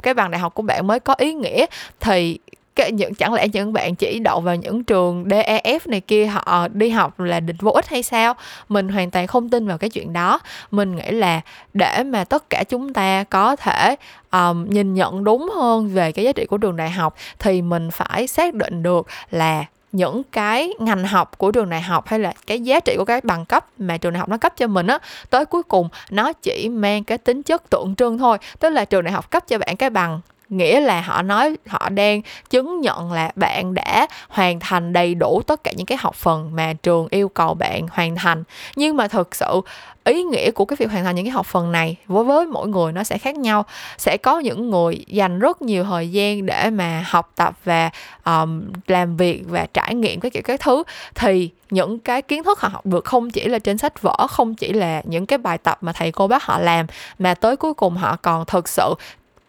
[0.03, 1.65] cái bằng đại học của bạn mới có ý nghĩa
[1.99, 2.39] thì
[2.77, 6.67] cái những chẳng lẽ những bạn chỉ đậu vào những trường DEF này kia họ
[6.67, 8.33] đi học là định vô ích hay sao?
[8.69, 10.39] Mình hoàn toàn không tin vào cái chuyện đó.
[10.71, 11.41] Mình nghĩ là
[11.73, 13.95] để mà tất cả chúng ta có thể
[14.31, 17.91] um, nhìn nhận đúng hơn về cái giá trị của trường đại học thì mình
[17.91, 19.65] phải xác định được là
[19.97, 23.21] những cái ngành học của trường đại học hay là cái giá trị của cái
[23.23, 26.33] bằng cấp mà trường đại học nó cấp cho mình á, tới cuối cùng nó
[26.33, 28.37] chỉ mang cái tính chất tượng trưng thôi.
[28.59, 30.19] Tức là trường đại học cấp cho bạn cái bằng
[30.49, 35.41] nghĩa là họ nói họ đang chứng nhận là bạn đã hoàn thành đầy đủ
[35.47, 38.43] tất cả những cái học phần mà trường yêu cầu bạn hoàn thành.
[38.75, 39.61] Nhưng mà thực sự
[40.03, 42.67] ý nghĩa của cái việc hoàn thành những cái học phần này với với mỗi
[42.67, 43.65] người nó sẽ khác nhau.
[43.97, 47.89] Sẽ có những người dành rất nhiều thời gian để mà học tập và
[48.25, 50.83] um, làm việc và trải nghiệm cái kiểu các thứ.
[51.15, 54.55] Thì những cái kiến thức họ học được không chỉ là trên sách vở không
[54.55, 56.85] chỉ là những cái bài tập mà thầy cô bác họ làm
[57.19, 58.93] mà tới cuối cùng họ còn thực sự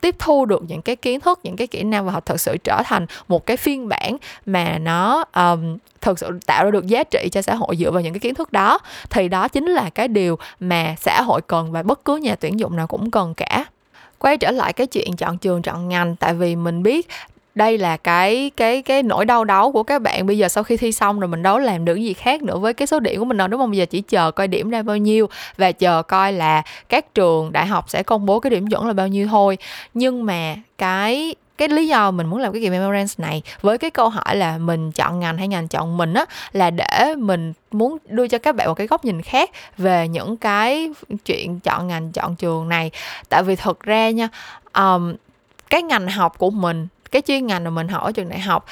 [0.00, 2.56] tiếp thu được những cái kiến thức những cái kỹ năng và họ thực sự
[2.64, 7.04] trở thành một cái phiên bản mà nó um, thực sự tạo ra được giá
[7.04, 8.78] trị cho xã hội dựa vào những cái kiến thức đó.
[9.10, 12.58] Thì đó chính là cái điều mà xã hội cần và bất cứ nhà tuyển
[12.58, 13.64] dụng nào cũng cần cả.
[14.18, 17.08] Quay trở lại cái chuyện chọn trường chọn ngành tại vì mình biết
[17.58, 20.26] đây là cái cái cái nỗi đau đớn của các bạn.
[20.26, 22.74] Bây giờ sau khi thi xong rồi mình đâu làm được gì khác nữa với
[22.74, 23.70] cái số điểm của mình đâu đúng không?
[23.70, 27.52] Bây giờ chỉ chờ coi điểm ra bao nhiêu và chờ coi là các trường
[27.52, 29.58] đại học sẽ công bố cái điểm chuẩn là bao nhiêu thôi.
[29.94, 33.90] Nhưng mà cái cái lý do mình muốn làm cái kỳ memorance này với cái
[33.90, 37.98] câu hỏi là mình chọn ngành hay ngành chọn mình á là để mình muốn
[38.08, 40.90] đưa cho các bạn một cái góc nhìn khác về những cái
[41.24, 42.90] chuyện chọn ngành chọn trường này.
[43.28, 44.28] Tại vì thật ra nha
[44.74, 45.14] um,
[45.70, 48.64] cái ngành học của mình cái chuyên ngành mà mình học ở trường đại học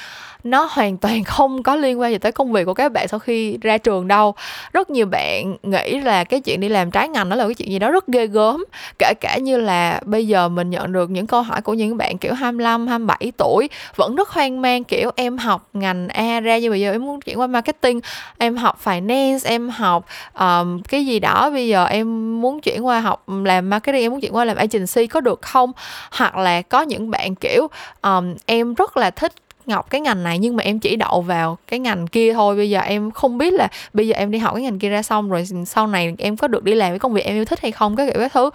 [0.49, 3.19] nó hoàn toàn không có liên quan gì tới công việc của các bạn sau
[3.19, 4.35] khi ra trường đâu.
[4.73, 7.71] Rất nhiều bạn nghĩ là cái chuyện đi làm trái ngành đó là cái chuyện
[7.71, 8.65] gì đó rất ghê gớm.
[8.99, 12.17] Kể cả như là bây giờ mình nhận được những câu hỏi của những bạn
[12.17, 16.71] kiểu 25, 27 tuổi vẫn rất hoang mang kiểu em học ngành A ra nhưng
[16.71, 17.99] bây giờ em muốn chuyển qua marketing
[18.37, 20.05] em học finance em học
[20.39, 24.21] um, cái gì đó bây giờ em muốn chuyển qua học làm marketing em muốn
[24.21, 25.71] chuyển qua làm agency có được không?
[26.11, 27.67] Hoặc là có những bạn kiểu
[28.01, 29.33] um, em rất là thích
[29.67, 32.55] ngọc cái ngành này nhưng mà em chỉ đậu vào cái ngành kia thôi.
[32.55, 35.01] Bây giờ em không biết là bây giờ em đi học cái ngành kia ra
[35.01, 37.61] xong rồi sau này em có được đi làm cái công việc em yêu thích
[37.61, 38.49] hay không cái kiểu cái thứ.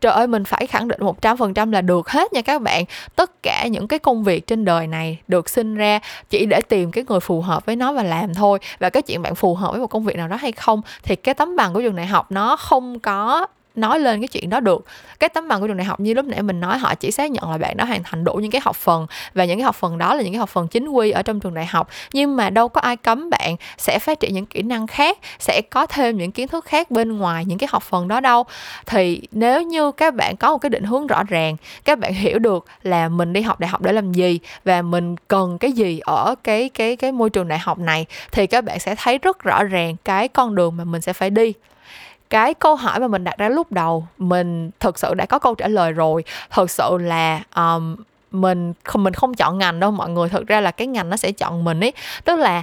[0.00, 2.62] Trời ơi, mình phải khẳng định một trăm phần trăm là được hết nha các
[2.62, 2.84] bạn.
[3.16, 6.00] Tất cả những cái công việc trên đời này được sinh ra
[6.30, 8.58] chỉ để tìm cái người phù hợp với nó và làm thôi.
[8.78, 11.16] Và cái chuyện bạn phù hợp với một công việc nào đó hay không thì
[11.16, 13.46] cái tấm bằng của trường đại học nó không có
[13.78, 14.84] nói lên cái chuyện đó được.
[15.20, 17.30] Cái tấm bằng của trường đại học như lúc nãy mình nói, họ chỉ xác
[17.30, 19.76] nhận là bạn đã hoàn thành đủ những cái học phần và những cái học
[19.76, 21.88] phần đó là những cái học phần chính quy ở trong trường đại học.
[22.12, 25.60] Nhưng mà đâu có ai cấm bạn sẽ phát triển những kỹ năng khác, sẽ
[25.70, 28.44] có thêm những kiến thức khác bên ngoài những cái học phần đó đâu.
[28.86, 32.38] Thì nếu như các bạn có một cái định hướng rõ ràng, các bạn hiểu
[32.38, 35.98] được là mình đi học đại học để làm gì và mình cần cái gì
[35.98, 39.42] ở cái cái cái môi trường đại học này, thì các bạn sẽ thấy rất
[39.44, 41.52] rõ ràng cái con đường mà mình sẽ phải đi
[42.30, 45.54] cái câu hỏi mà mình đặt ra lúc đầu mình thực sự đã có câu
[45.54, 46.24] trả lời rồi.
[46.50, 47.96] Thực sự là um,
[48.30, 51.16] mình không mình không chọn ngành đâu mọi người thực ra là cái ngành nó
[51.16, 51.92] sẽ chọn mình ấy.
[52.24, 52.62] Tức là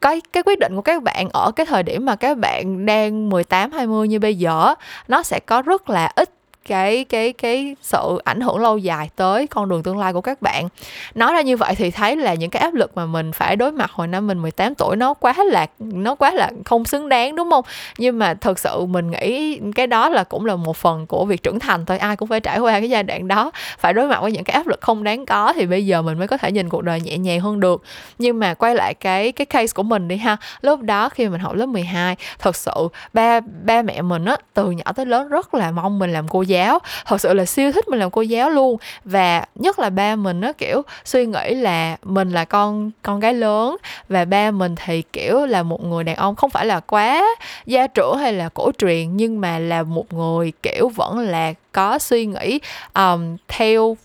[0.00, 3.30] cái cái quyết định của các bạn ở cái thời điểm mà các bạn đang
[3.30, 4.74] 18 20 như bây giờ
[5.08, 6.30] nó sẽ có rất là ít
[6.66, 10.42] cái cái cái sự ảnh hưởng lâu dài tới con đường tương lai của các
[10.42, 10.68] bạn.
[11.14, 13.72] Nói ra như vậy thì thấy là những cái áp lực mà mình phải đối
[13.72, 17.36] mặt hồi năm mình 18 tuổi nó quá là, nó quá là không xứng đáng,
[17.36, 17.64] đúng không?
[17.98, 21.42] Nhưng mà thật sự mình nghĩ cái đó là cũng là một phần của việc
[21.42, 21.98] trưởng thành thôi.
[21.98, 24.54] Ai cũng phải trải qua cái giai đoạn đó, phải đối mặt với những cái
[24.54, 27.00] áp lực không đáng có thì bây giờ mình mới có thể nhìn cuộc đời
[27.00, 27.82] nhẹ nhàng hơn được.
[28.18, 30.36] Nhưng mà quay lại cái cái case của mình đi ha.
[30.62, 34.70] Lúc đó khi mình học lớp 12 thật sự ba ba mẹ mình á, từ
[34.70, 36.78] nhỏ tới lớn rất là mong mình làm cô giáo giáo.
[37.06, 38.76] Thật sự là siêu thích mình làm cô giáo luôn.
[39.04, 43.34] Và nhất là ba mình nó kiểu suy nghĩ là mình là con con gái
[43.34, 43.76] lớn
[44.08, 47.24] và ba mình thì kiểu là một người đàn ông không phải là quá
[47.66, 51.98] gia trưởng hay là cổ truyền nhưng mà là một người kiểu vẫn là có
[51.98, 52.58] suy nghĩ
[52.94, 53.96] um, theo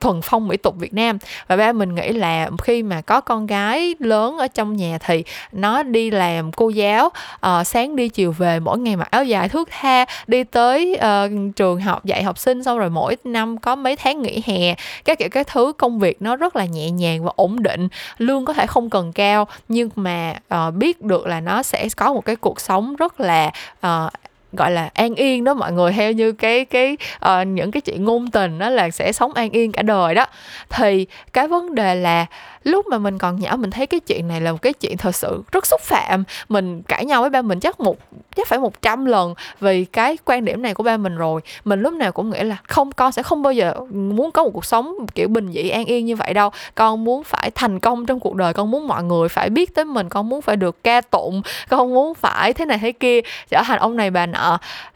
[0.00, 1.18] thuần phong mỹ tục Việt Nam.
[1.48, 5.24] Và ba mình nghĩ là khi mà có con gái lớn ở trong nhà thì
[5.52, 9.48] nó đi làm cô giáo uh, sáng đi chiều về mỗi ngày mặc áo dài
[9.48, 13.76] thước tha đi tới uh, trường học dạy học sinh xong rồi mỗi năm có
[13.76, 14.74] mấy tháng nghỉ hè.
[15.04, 17.88] Các kiểu các thứ công việc nó rất là nhẹ nhàng và ổn định
[18.18, 22.12] lương có thể không cần cao nhưng mà uh, biết được là nó sẽ có
[22.12, 23.50] một cái cuộc sống rất là
[23.86, 24.12] uh,
[24.52, 26.96] gọi là an yên đó mọi người theo như cái cái
[27.26, 30.26] uh, những cái chuyện ngôn tình đó là sẽ sống an yên cả đời đó.
[30.68, 32.26] Thì cái vấn đề là
[32.64, 35.14] lúc mà mình còn nhỏ mình thấy cái chuyện này là một cái chuyện thật
[35.14, 37.96] sự rất xúc phạm mình cãi nhau với ba mình chắc một
[38.36, 41.40] chắc phải một trăm lần vì cái quan điểm này của ba mình rồi.
[41.64, 44.50] Mình lúc nào cũng nghĩ là không con sẽ không bao giờ muốn có một
[44.54, 46.50] cuộc sống kiểu bình dị an yên như vậy đâu.
[46.74, 49.84] Con muốn phải thành công trong cuộc đời con muốn mọi người phải biết tới
[49.84, 53.20] mình con muốn phải được ca tụng con muốn phải thế này thế kia.
[53.50, 54.39] Trở thành ông này bà nọ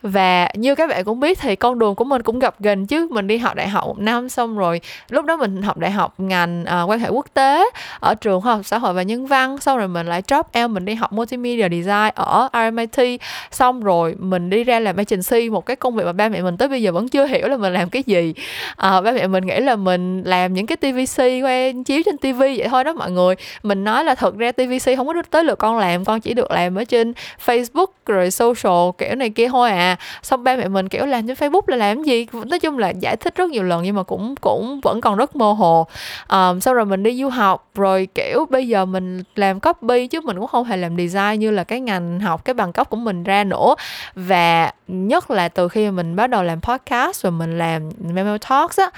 [0.03, 3.09] và như các bạn cũng biết thì con đường của mình cũng gặp gần chứ.
[3.11, 6.14] Mình đi học đại học một năm xong rồi lúc đó mình học đại học
[6.18, 7.64] ngành uh, quan hệ quốc tế
[8.01, 9.59] ở trường khoa học xã hội và nhân văn.
[9.59, 13.20] Xong rồi mình lại drop out mình đi học multimedia design ở RMIT
[13.51, 16.57] xong rồi mình đi ra làm agency một cái công việc mà ba mẹ mình
[16.57, 18.34] tới bây giờ vẫn chưa hiểu là mình làm cái gì.
[18.76, 22.40] À, ba mẹ mình nghĩ là mình làm những cái TVC quen chiếu trên TV
[22.40, 23.34] vậy thôi đó mọi người.
[23.62, 26.51] Mình nói là thật ra TVC không có tới lượt con làm con chỉ được
[26.51, 27.12] làm ở trên
[27.47, 29.97] Facebook rồi social kiểu này kia thôi à.
[30.22, 32.26] Xong ba mẹ mình kiểu làm trên Facebook là làm gì?
[32.32, 35.37] Nói chung là giải thích rất nhiều lần nhưng mà cũng cũng vẫn còn rất
[35.37, 35.87] mơ hồ.
[36.28, 40.20] Um, sau rồi mình đi du học rồi kiểu bây giờ mình làm copy chứ
[40.20, 42.97] mình cũng không hề làm design như là cái ngành học cái bằng cấp của
[42.97, 43.74] mình ra nữa.
[44.14, 48.80] Và nhất là từ khi mình bắt đầu làm podcast và mình làm memo talks
[48.80, 48.91] á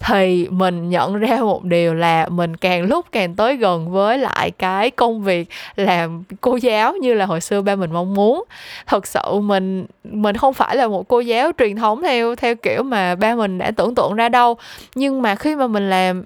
[0.00, 4.50] thì mình nhận ra một điều là mình càng lúc càng tới gần với lại
[4.50, 8.44] cái công việc làm cô giáo như là hồi xưa ba mình mong muốn.
[8.86, 12.82] Thật sự mình mình không phải là một cô giáo truyền thống theo theo kiểu
[12.82, 14.56] mà ba mình đã tưởng tượng ra đâu.
[14.94, 16.24] Nhưng mà khi mà mình làm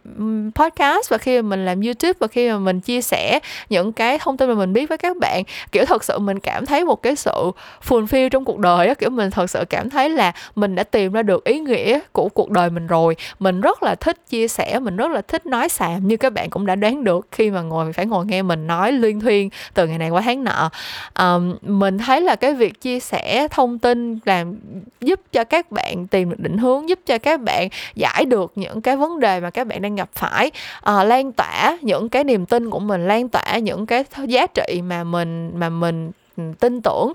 [0.55, 3.39] podcast và khi mà mình làm youtube và khi mà mình chia sẻ
[3.69, 5.43] những cái thông tin mà mình biết với các bạn
[5.73, 7.51] kiểu thật sự mình cảm thấy một cái sự
[7.89, 8.95] fulfill trong cuộc đời á.
[8.95, 12.29] Kiểu mình thật sự cảm thấy là mình đã tìm ra được ý nghĩa của
[12.29, 13.17] cuộc đời mình rồi.
[13.39, 16.51] Mình rất là thích chia sẻ mình rất là thích nói xàm như các bạn
[16.51, 19.87] cũng đã đoán được khi mà ngồi phải ngồi nghe mình nói liên thuyên từ
[19.87, 20.71] ngày này qua tháng nọ.
[21.19, 24.55] Um, mình thấy là cái việc chia sẻ thông tin làm
[25.01, 28.81] giúp cho các bạn tìm được định hướng giúp cho các bạn giải được những
[28.81, 30.51] cái vấn đề mà các bạn đang gặp phải
[30.83, 34.83] à, lan tỏa những cái niềm tin của mình lan tỏa những cái giá trị
[34.83, 37.13] mà mình mà mình ừ, tin tưởng.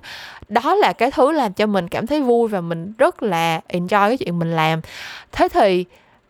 [0.49, 4.07] Đó là cái thứ làm cho mình cảm thấy vui và mình rất là enjoy
[4.07, 4.81] cái chuyện mình làm.
[5.31, 5.85] Thế thì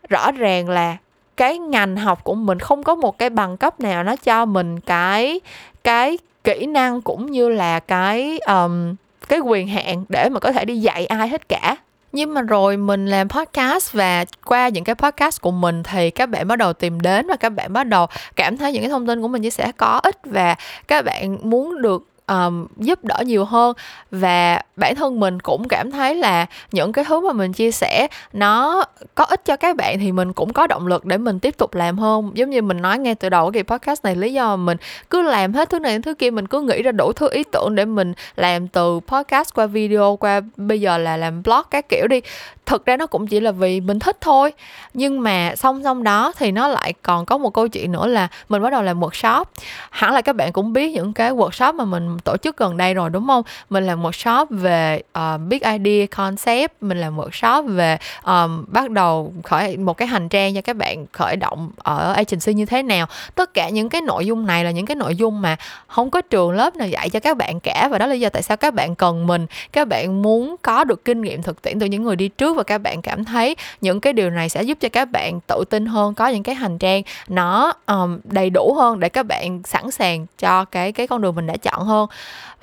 [0.08, 0.96] rõ ràng là
[1.36, 4.80] cái ngành học của mình không có một cái bằng cấp nào nó cho mình
[4.80, 5.40] cái
[5.84, 8.94] cái kỹ năng cũng như là cái um,
[9.28, 11.76] cái quyền hạn để mà có thể đi dạy ai hết cả.
[12.12, 16.26] Nhưng mà rồi mình làm podcast và qua những cái podcast của mình thì các
[16.26, 18.06] bạn bắt đầu tìm đến và các bạn bắt đầu
[18.36, 20.54] cảm thấy những cái thông tin của mình chia sẻ có ích và
[20.88, 23.76] các bạn muốn được um, giúp đỡ nhiều hơn.
[24.10, 28.08] Và bản thân mình cũng cảm thấy là những cái thứ mà mình chia sẻ
[28.32, 31.58] nó có ích cho các bạn thì mình cũng có động lực để mình tiếp
[31.58, 32.30] tục làm hơn.
[32.34, 34.78] Giống như mình nói ngay từ đầu cái podcast này lý do mà mình
[35.10, 37.74] cứ làm hết thứ này thứ kia mình cứ nghĩ ra đủ thứ ý tưởng
[37.74, 42.06] để mình làm từ podcast qua video qua bây giờ là làm blog các kiểu
[42.06, 42.20] đi
[42.66, 44.52] thực ra nó cũng chỉ là vì mình thích thôi.
[44.94, 48.28] Nhưng mà song song đó thì nó lại còn có một câu chuyện nữa là
[48.48, 49.44] mình bắt đầu làm workshop.
[49.90, 52.94] Hẳn là các bạn cũng biết những cái workshop mà mình tổ chức gần đây
[52.94, 53.42] rồi đúng không?
[53.70, 56.72] Mình làm workshop về uh, big idea concept.
[56.80, 61.06] Mình làm workshop về um, bắt đầu khởi một cái hành trang cho các bạn
[61.12, 63.06] khởi động ở agency như thế nào.
[63.34, 65.56] Tất cả những cái nội dung này là những cái nội dung mà
[65.86, 67.88] không có trường lớp nào dạy cho các bạn cả.
[67.90, 69.46] Và đó là lý do tại sao các bạn cần mình.
[69.72, 72.62] Các bạn muốn có được kinh nghiệm thực tiễn từ những người đi trước và
[72.62, 75.86] các bạn cảm thấy những cái điều này sẽ giúp cho các bạn tự tin
[75.86, 79.90] hơn có những cái hành trang nó um, đầy đủ hơn để các bạn sẵn
[79.90, 82.08] sàng cho cái cái con đường mình đã chọn hơn.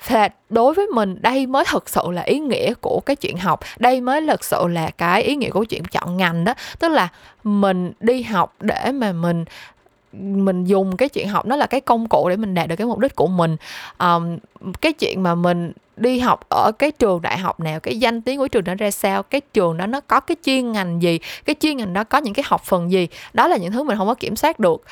[0.08, 3.60] Và đối với mình đây mới thực sự là ý nghĩa của cái chuyện học.
[3.78, 6.54] Đây mới thực sự là cái ý nghĩa của chuyện chọn ngành đó.
[6.78, 7.08] Tức là
[7.44, 9.44] mình đi học để mà mình
[10.12, 12.86] mình dùng cái chuyện học nó là cái công cụ để mình đạt được cái
[12.86, 13.56] mục đích của mình.
[13.98, 14.38] Um,
[14.80, 18.38] cái chuyện mà mình đi học ở cái trường đại học nào cái danh tiếng
[18.38, 21.54] của trường đó ra sao cái trường đó nó có cái chuyên ngành gì cái
[21.60, 24.08] chuyên ngành đó có những cái học phần gì đó là những thứ mình không
[24.08, 24.82] có kiểm soát được.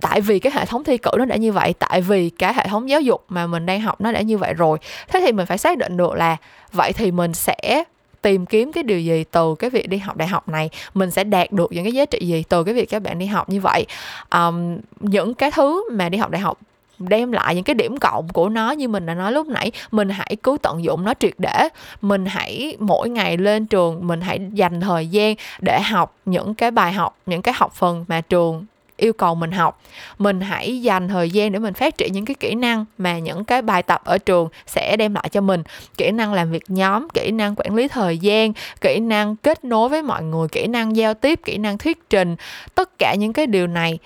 [0.00, 2.66] Tại vì cái hệ thống thi cử nó đã như vậy tại vì cái hệ
[2.68, 4.78] thống giáo dục mà mình đang học nó đã như vậy rồi.
[5.08, 6.36] Thế thì mình phải xác định được là
[6.72, 7.84] vậy thì mình sẽ
[8.28, 11.24] tìm kiếm cái điều gì từ cái việc đi học đại học này mình sẽ
[11.24, 13.60] đạt được những cái giá trị gì từ cái việc các bạn đi học như
[13.60, 13.86] vậy.
[14.30, 16.58] Um, những cái thứ mà đi học đại học
[16.98, 20.08] đem lại những cái điểm cộng của nó như mình đã nói lúc nãy mình
[20.08, 21.68] hãy cứ tận dụng nó triệt để.
[22.00, 26.70] Mình hãy mỗi ngày lên trường mình hãy dành thời gian để học những cái
[26.70, 28.66] bài học những cái học phần mà trường
[28.98, 29.82] yêu cầu mình học.
[30.18, 33.44] Mình hãy dành thời gian để mình phát triển những cái kỹ năng mà những
[33.44, 35.62] cái bài tập ở trường sẽ đem lại cho mình.
[35.96, 39.88] Kỹ năng làm việc nhóm, kỹ năng quản lý thời gian, kỹ năng kết nối
[39.88, 42.36] với mọi người, kỹ năng giao tiếp, kỹ năng thuyết trình.
[42.74, 43.98] Tất cả những cái điều này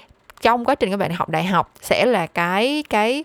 [0.43, 3.25] trong quá trình các bạn học đại học sẽ là cái cái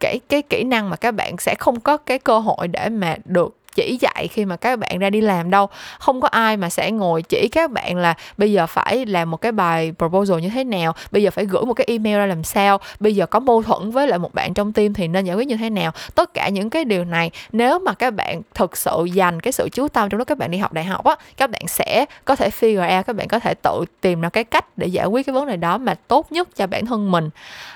[0.00, 3.16] cái cái kỹ năng mà các bạn sẽ không có cái cơ hội để mà
[3.24, 5.68] được chỉ dạy khi mà các bạn ra đi làm đâu.
[5.98, 9.36] Không có ai mà sẽ ngồi chỉ các bạn là, bây giờ phải làm một
[9.36, 10.94] cái bài proposal như thế nào?
[11.10, 12.78] Bây giờ phải gửi một cái email ra làm sao?
[13.00, 15.48] Bây giờ có mâu thuẫn với lại một bạn trong team thì nên giải quyết
[15.48, 15.92] như thế nào?
[16.14, 19.68] Tất cả những cái điều này, nếu mà các bạn thực sự dành cái sự
[19.72, 22.36] chú tâm trong lúc các bạn đi học đại học á, các bạn sẽ có
[22.36, 25.26] thể figure out, các bạn có thể tự tìm ra cái cách để giải quyết
[25.26, 27.30] cái vấn đề đó mà tốt nhất cho bản thân mình.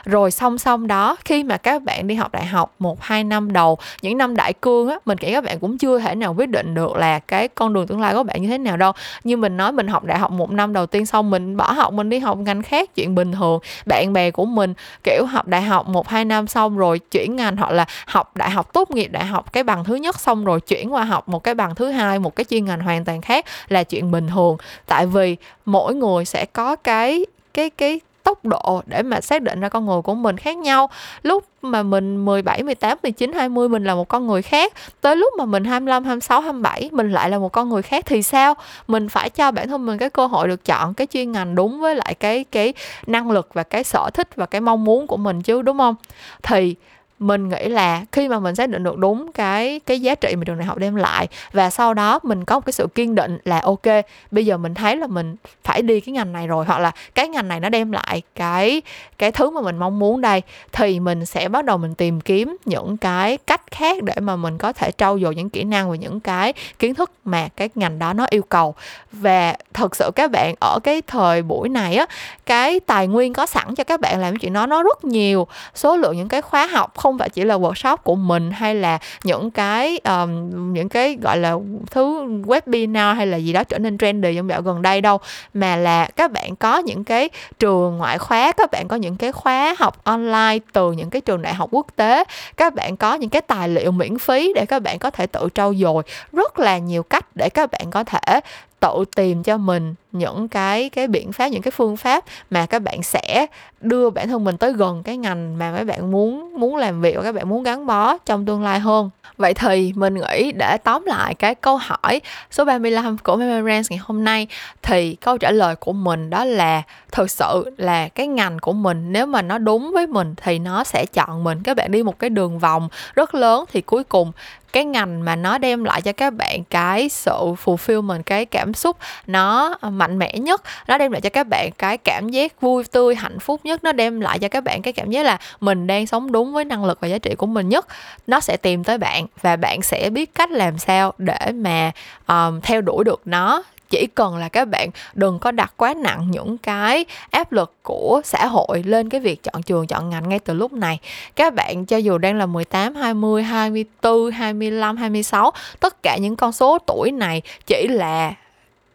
[0.05, 3.53] Rồi song song đó, khi mà các bạn đi học đại học một, hai năm
[3.53, 6.34] đầu, những năm đại cương á, mình nghĩ các bạn cũng chưa chưa thể nào
[6.34, 8.93] quyết định được là cái con đường tương lai của bạn như thế nào đâu.
[9.24, 11.93] Như mình nói, mình học đại học một năm đầu tiên xong, mình bỏ học,
[11.93, 13.61] mình đi học ngành khác, chuyện bình thường.
[13.86, 14.74] Bạn bè của mình,
[15.05, 18.51] kiểu, học đại học một, hai năm xong rồi chuyển ngành hoặc là học đại
[18.51, 21.45] học tốt nghiệp đại học cái bằng thứ nhất xong rồi chuyển qua học một
[21.45, 24.57] cái bằng thứ hai, một cái chuyên ngành hoàn toàn khác là chuyện bình thường.
[24.86, 29.61] Tại vì mỗi người sẽ có cái cái cái tốc độ để mà xác định
[29.61, 30.91] ra con người của mình khác nhau.
[31.22, 35.33] Lúc mà mình 17, 18, 19, 20 mình là một con người khác tới lúc
[35.39, 38.55] mà mình 25, 26, 27 mình lại là một con người khác thì sao?
[38.89, 41.81] Mình phải cho bản thân mình cái cơ hội được chọn cái chuyên ngành đúng
[41.81, 42.72] với lại cái cái
[43.07, 45.95] năng lực và cái sở thích và cái mong muốn của mình chứ đúng không?
[46.43, 46.74] Thì
[47.19, 50.45] mình nghĩ là khi mà mình xác định được đúng cái cái giá trị mà
[50.45, 53.39] trường đại học đem lại và sau đó mình có một cái sự kiên định
[53.45, 53.87] là ok,
[54.31, 57.29] bây giờ mình thấy là mình phải đi cái ngành này rồi hoặc là cái
[57.29, 58.83] ngành này nó đem lại cái
[59.19, 60.43] cái thứ mà mình mong muốn đây
[60.73, 64.59] thì mình sẽ bắt đầu mình tìm kiếm những cái cách khác để mà mình
[64.59, 67.99] có thể trau dồi những kỹ năng và những cái kiến thức mà cái ngành
[67.99, 68.75] đó nó yêu cầu.
[69.12, 72.07] Và thật sự các bạn ở cái thời buổi này á,
[72.47, 75.47] cái tài nguyên có sẵn cho các bạn làm chuyện đó nó rất nhiều.
[75.75, 78.75] Số lượng những cái khóa học không không phải chỉ là workshop của mình hay
[78.75, 81.57] là những cái um, những cái gọi là
[81.91, 85.19] thứ webinar hay là gì đó trở nên trendy trong dạo gần đây đâu
[85.55, 87.29] mà là các bạn có những cái
[87.59, 91.43] trường ngoại khóa các bạn có những cái khóa học online từ những cái trường
[91.43, 92.25] đại học quốc tế
[92.57, 95.49] các bạn có những cái tài liệu miễn phí để các bạn có thể tự
[95.55, 96.03] trau dồi.
[96.33, 98.41] Rất là nhiều cách để các bạn có thể
[98.81, 102.83] tự tìm cho mình những cái cái biện pháp, những cái phương pháp mà các
[102.83, 103.47] bạn sẽ
[103.81, 107.17] đưa bản thân mình tới gần cái ngành mà các bạn muốn muốn làm việc
[107.17, 109.11] và các bạn muốn gắn bó trong tương lai hơn.
[109.37, 114.01] Vậy thì mình nghĩ để tóm lại cái câu hỏi số 35 của Memorance ngày
[114.03, 114.47] hôm nay,
[114.83, 116.83] thì câu trả lời của mình đó là
[117.13, 120.85] thực sự là cái ngành của mình, nếu mà nó đúng với mình thì nó
[120.85, 121.63] sẽ chọn mình.
[121.63, 124.33] Các bạn đi một cái đường vòng rất lớn thì cuối cùng
[124.73, 128.97] cái ngành mà nó đem lại cho các bạn cái sự fulfillment, cái cảm xúc
[129.27, 130.62] nó mạnh mẽ nhất.
[130.88, 133.84] Nó đem lại cho các bạn cái cảm giác vui tươi hạnh phúc nhất.
[133.84, 136.64] Nó đem lại cho các bạn cái cảm giác là mình đang sống đúng với
[136.64, 137.86] năng lực và giá trị của mình nhất.
[138.26, 141.92] Nó sẽ tìm tới bạn và bạn sẽ biết cách làm sao để mà
[142.28, 143.62] um, theo đuổi được nó.
[143.90, 148.20] Chỉ cần là các bạn đừng có đặt quá nặng những cái áp lực của
[148.24, 150.99] xã hội lên cái việc chọn trường chọn ngành ngay từ lúc này.
[151.36, 156.53] Các bạn cho dù đang là 18, 20, 24, 25, 26 tất cả những con
[156.53, 158.34] số tuổi này chỉ là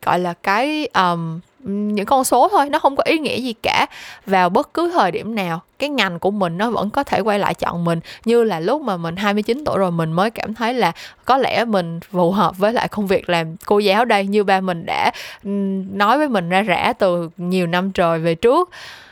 [0.05, 3.85] gọi là cái um, những con số thôi nó không có ý nghĩa gì cả
[4.25, 5.61] vào bất cứ thời điểm nào.
[5.79, 8.81] Cái ngành của mình nó vẫn có thể quay lại chọn mình như là lúc
[8.81, 10.91] mà mình 29 tuổi rồi mình mới cảm thấy là
[11.25, 14.61] có lẽ mình phù hợp với lại công việc làm cô giáo đây như ba
[14.61, 15.11] mình đã
[15.93, 18.69] nói với mình ra rã từ nhiều năm trời về trước.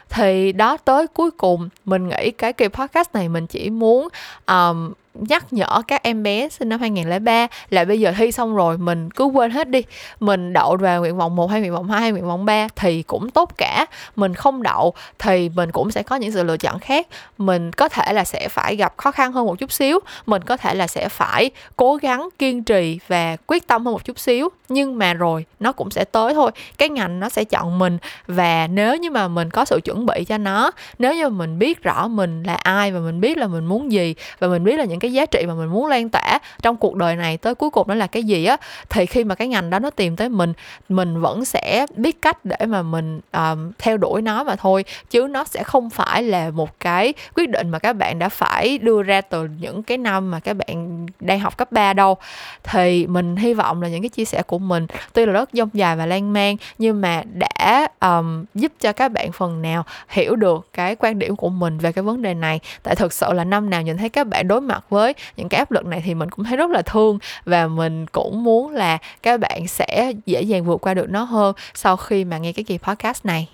[0.09, 4.07] Thì đó tới cuối cùng mình nghĩ cái kỳ podcast này mình chỉ muốn
[4.47, 8.77] um, nhắc nhở các em bé sinh năm 2003 là bây giờ thi xong rồi,
[8.77, 9.83] mình cứ quên hết đi.
[10.19, 13.03] Mình đậu vào nguyện vọng 1 hay nguyện vọng 2 hay nguyện vọng 3 thì
[13.03, 13.85] cũng tốt cả.
[14.15, 17.07] Mình không đậu thì mình cũng sẽ có những sự lựa chọn khác.
[17.37, 19.99] Mình có thể là sẽ phải gặp khó khăn hơn một chút xíu.
[20.25, 24.05] Mình có thể là sẽ phải cố gắng kiên trì và quyết tâm hơn một
[24.05, 24.49] chút xíu.
[24.69, 26.51] Nhưng mà rồi, nó cũng sẽ tới thôi.
[26.77, 27.97] Cái ngành nó sẽ chọn mình.
[28.27, 31.59] Và nếu như mà mình có sự chuẩn bị cho nó, nếu như mà mình
[31.59, 34.77] biết rõ mình là ai và mình biết là mình muốn gì và mình biết
[34.77, 37.55] là những cái giá trị mà mình muốn lan tỏa trong cuộc đời này tới
[37.55, 38.57] cuối cùng nó là cái gì á
[38.89, 40.53] thì khi mà cái ngành đó nó tìm tới mình
[40.89, 45.27] mình vẫn sẽ biết cách để mà mình um, theo đuổi nó mà thôi chứ
[45.29, 49.03] nó sẽ không phải là một cái quyết định mà các bạn đã phải đưa
[49.03, 52.17] ra từ những cái năm mà các bạn đang học cấp 3 đâu.
[52.63, 55.69] Thì mình hy vọng là những cái chia sẻ của mình tuy là rất dông
[55.73, 60.35] dài và lan man nhưng mà đã um, giúp cho các bạn phần nào hiểu
[60.35, 62.59] được cái quan điểm của mình về cái vấn đề này.
[62.83, 65.59] Tại thực sự là năm nào nhìn thấy các bạn đối mặt với những cái
[65.59, 68.97] áp lực này thì mình cũng thấy rất là thương và mình cũng muốn là
[69.21, 72.63] các bạn sẽ dễ dàng vượt qua được nó hơn sau khi mà nghe cái
[72.63, 73.47] kỳ podcast này.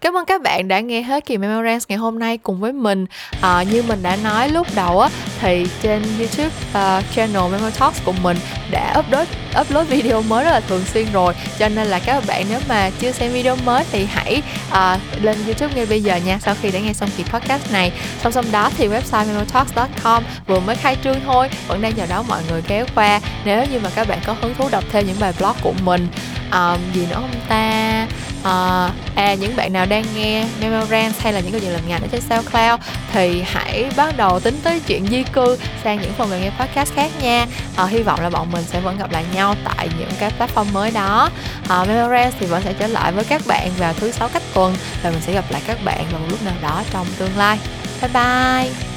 [0.00, 3.06] Cảm ơn các bạn đã nghe hết kỳ Memorance ngày hôm nay cùng với mình.
[3.40, 5.08] À, như mình đã nói lúc đầu á,
[5.40, 8.36] thì trên YouTube uh, channel Memo Talks của mình
[8.70, 9.28] đã upload
[9.60, 11.34] upload video mới rất là thường xuyên rồi.
[11.58, 15.36] Cho nên là các bạn nếu mà chưa xem video mới thì hãy uh, lên
[15.44, 16.38] YouTube ngay bây giờ nha.
[16.42, 20.60] Sau khi đã nghe xong kỳ podcast này, song song đó thì website memotalks.com vừa
[20.60, 23.20] mới khai trương thôi, vẫn đang chờ đón mọi người kéo qua.
[23.44, 26.08] Nếu như mà các bạn có hứng thú đọc thêm những bài blog của mình,
[26.52, 28.06] um, gì nữa không ta?
[28.44, 32.02] À, à những bạn nào đang nghe Memorance hay là những câu chuyện làm ngành
[32.02, 32.80] ở trên SoundCloud
[33.12, 36.92] thì hãy bắt đầu tính tới chuyện di cư sang những phần mềm nghe podcast
[36.94, 37.46] khác nha.
[37.76, 40.72] À, hy vọng là bọn mình sẽ vẫn gặp lại nhau tại những cái platform
[40.72, 41.30] mới đó.
[41.68, 44.42] Ờ, à, Memorance thì vẫn sẽ trở lại với các bạn vào thứ sáu cách
[44.54, 47.36] tuần và mình sẽ gặp lại các bạn vào một lúc nào đó trong tương
[47.36, 47.58] lai.
[48.00, 48.93] Bye bye!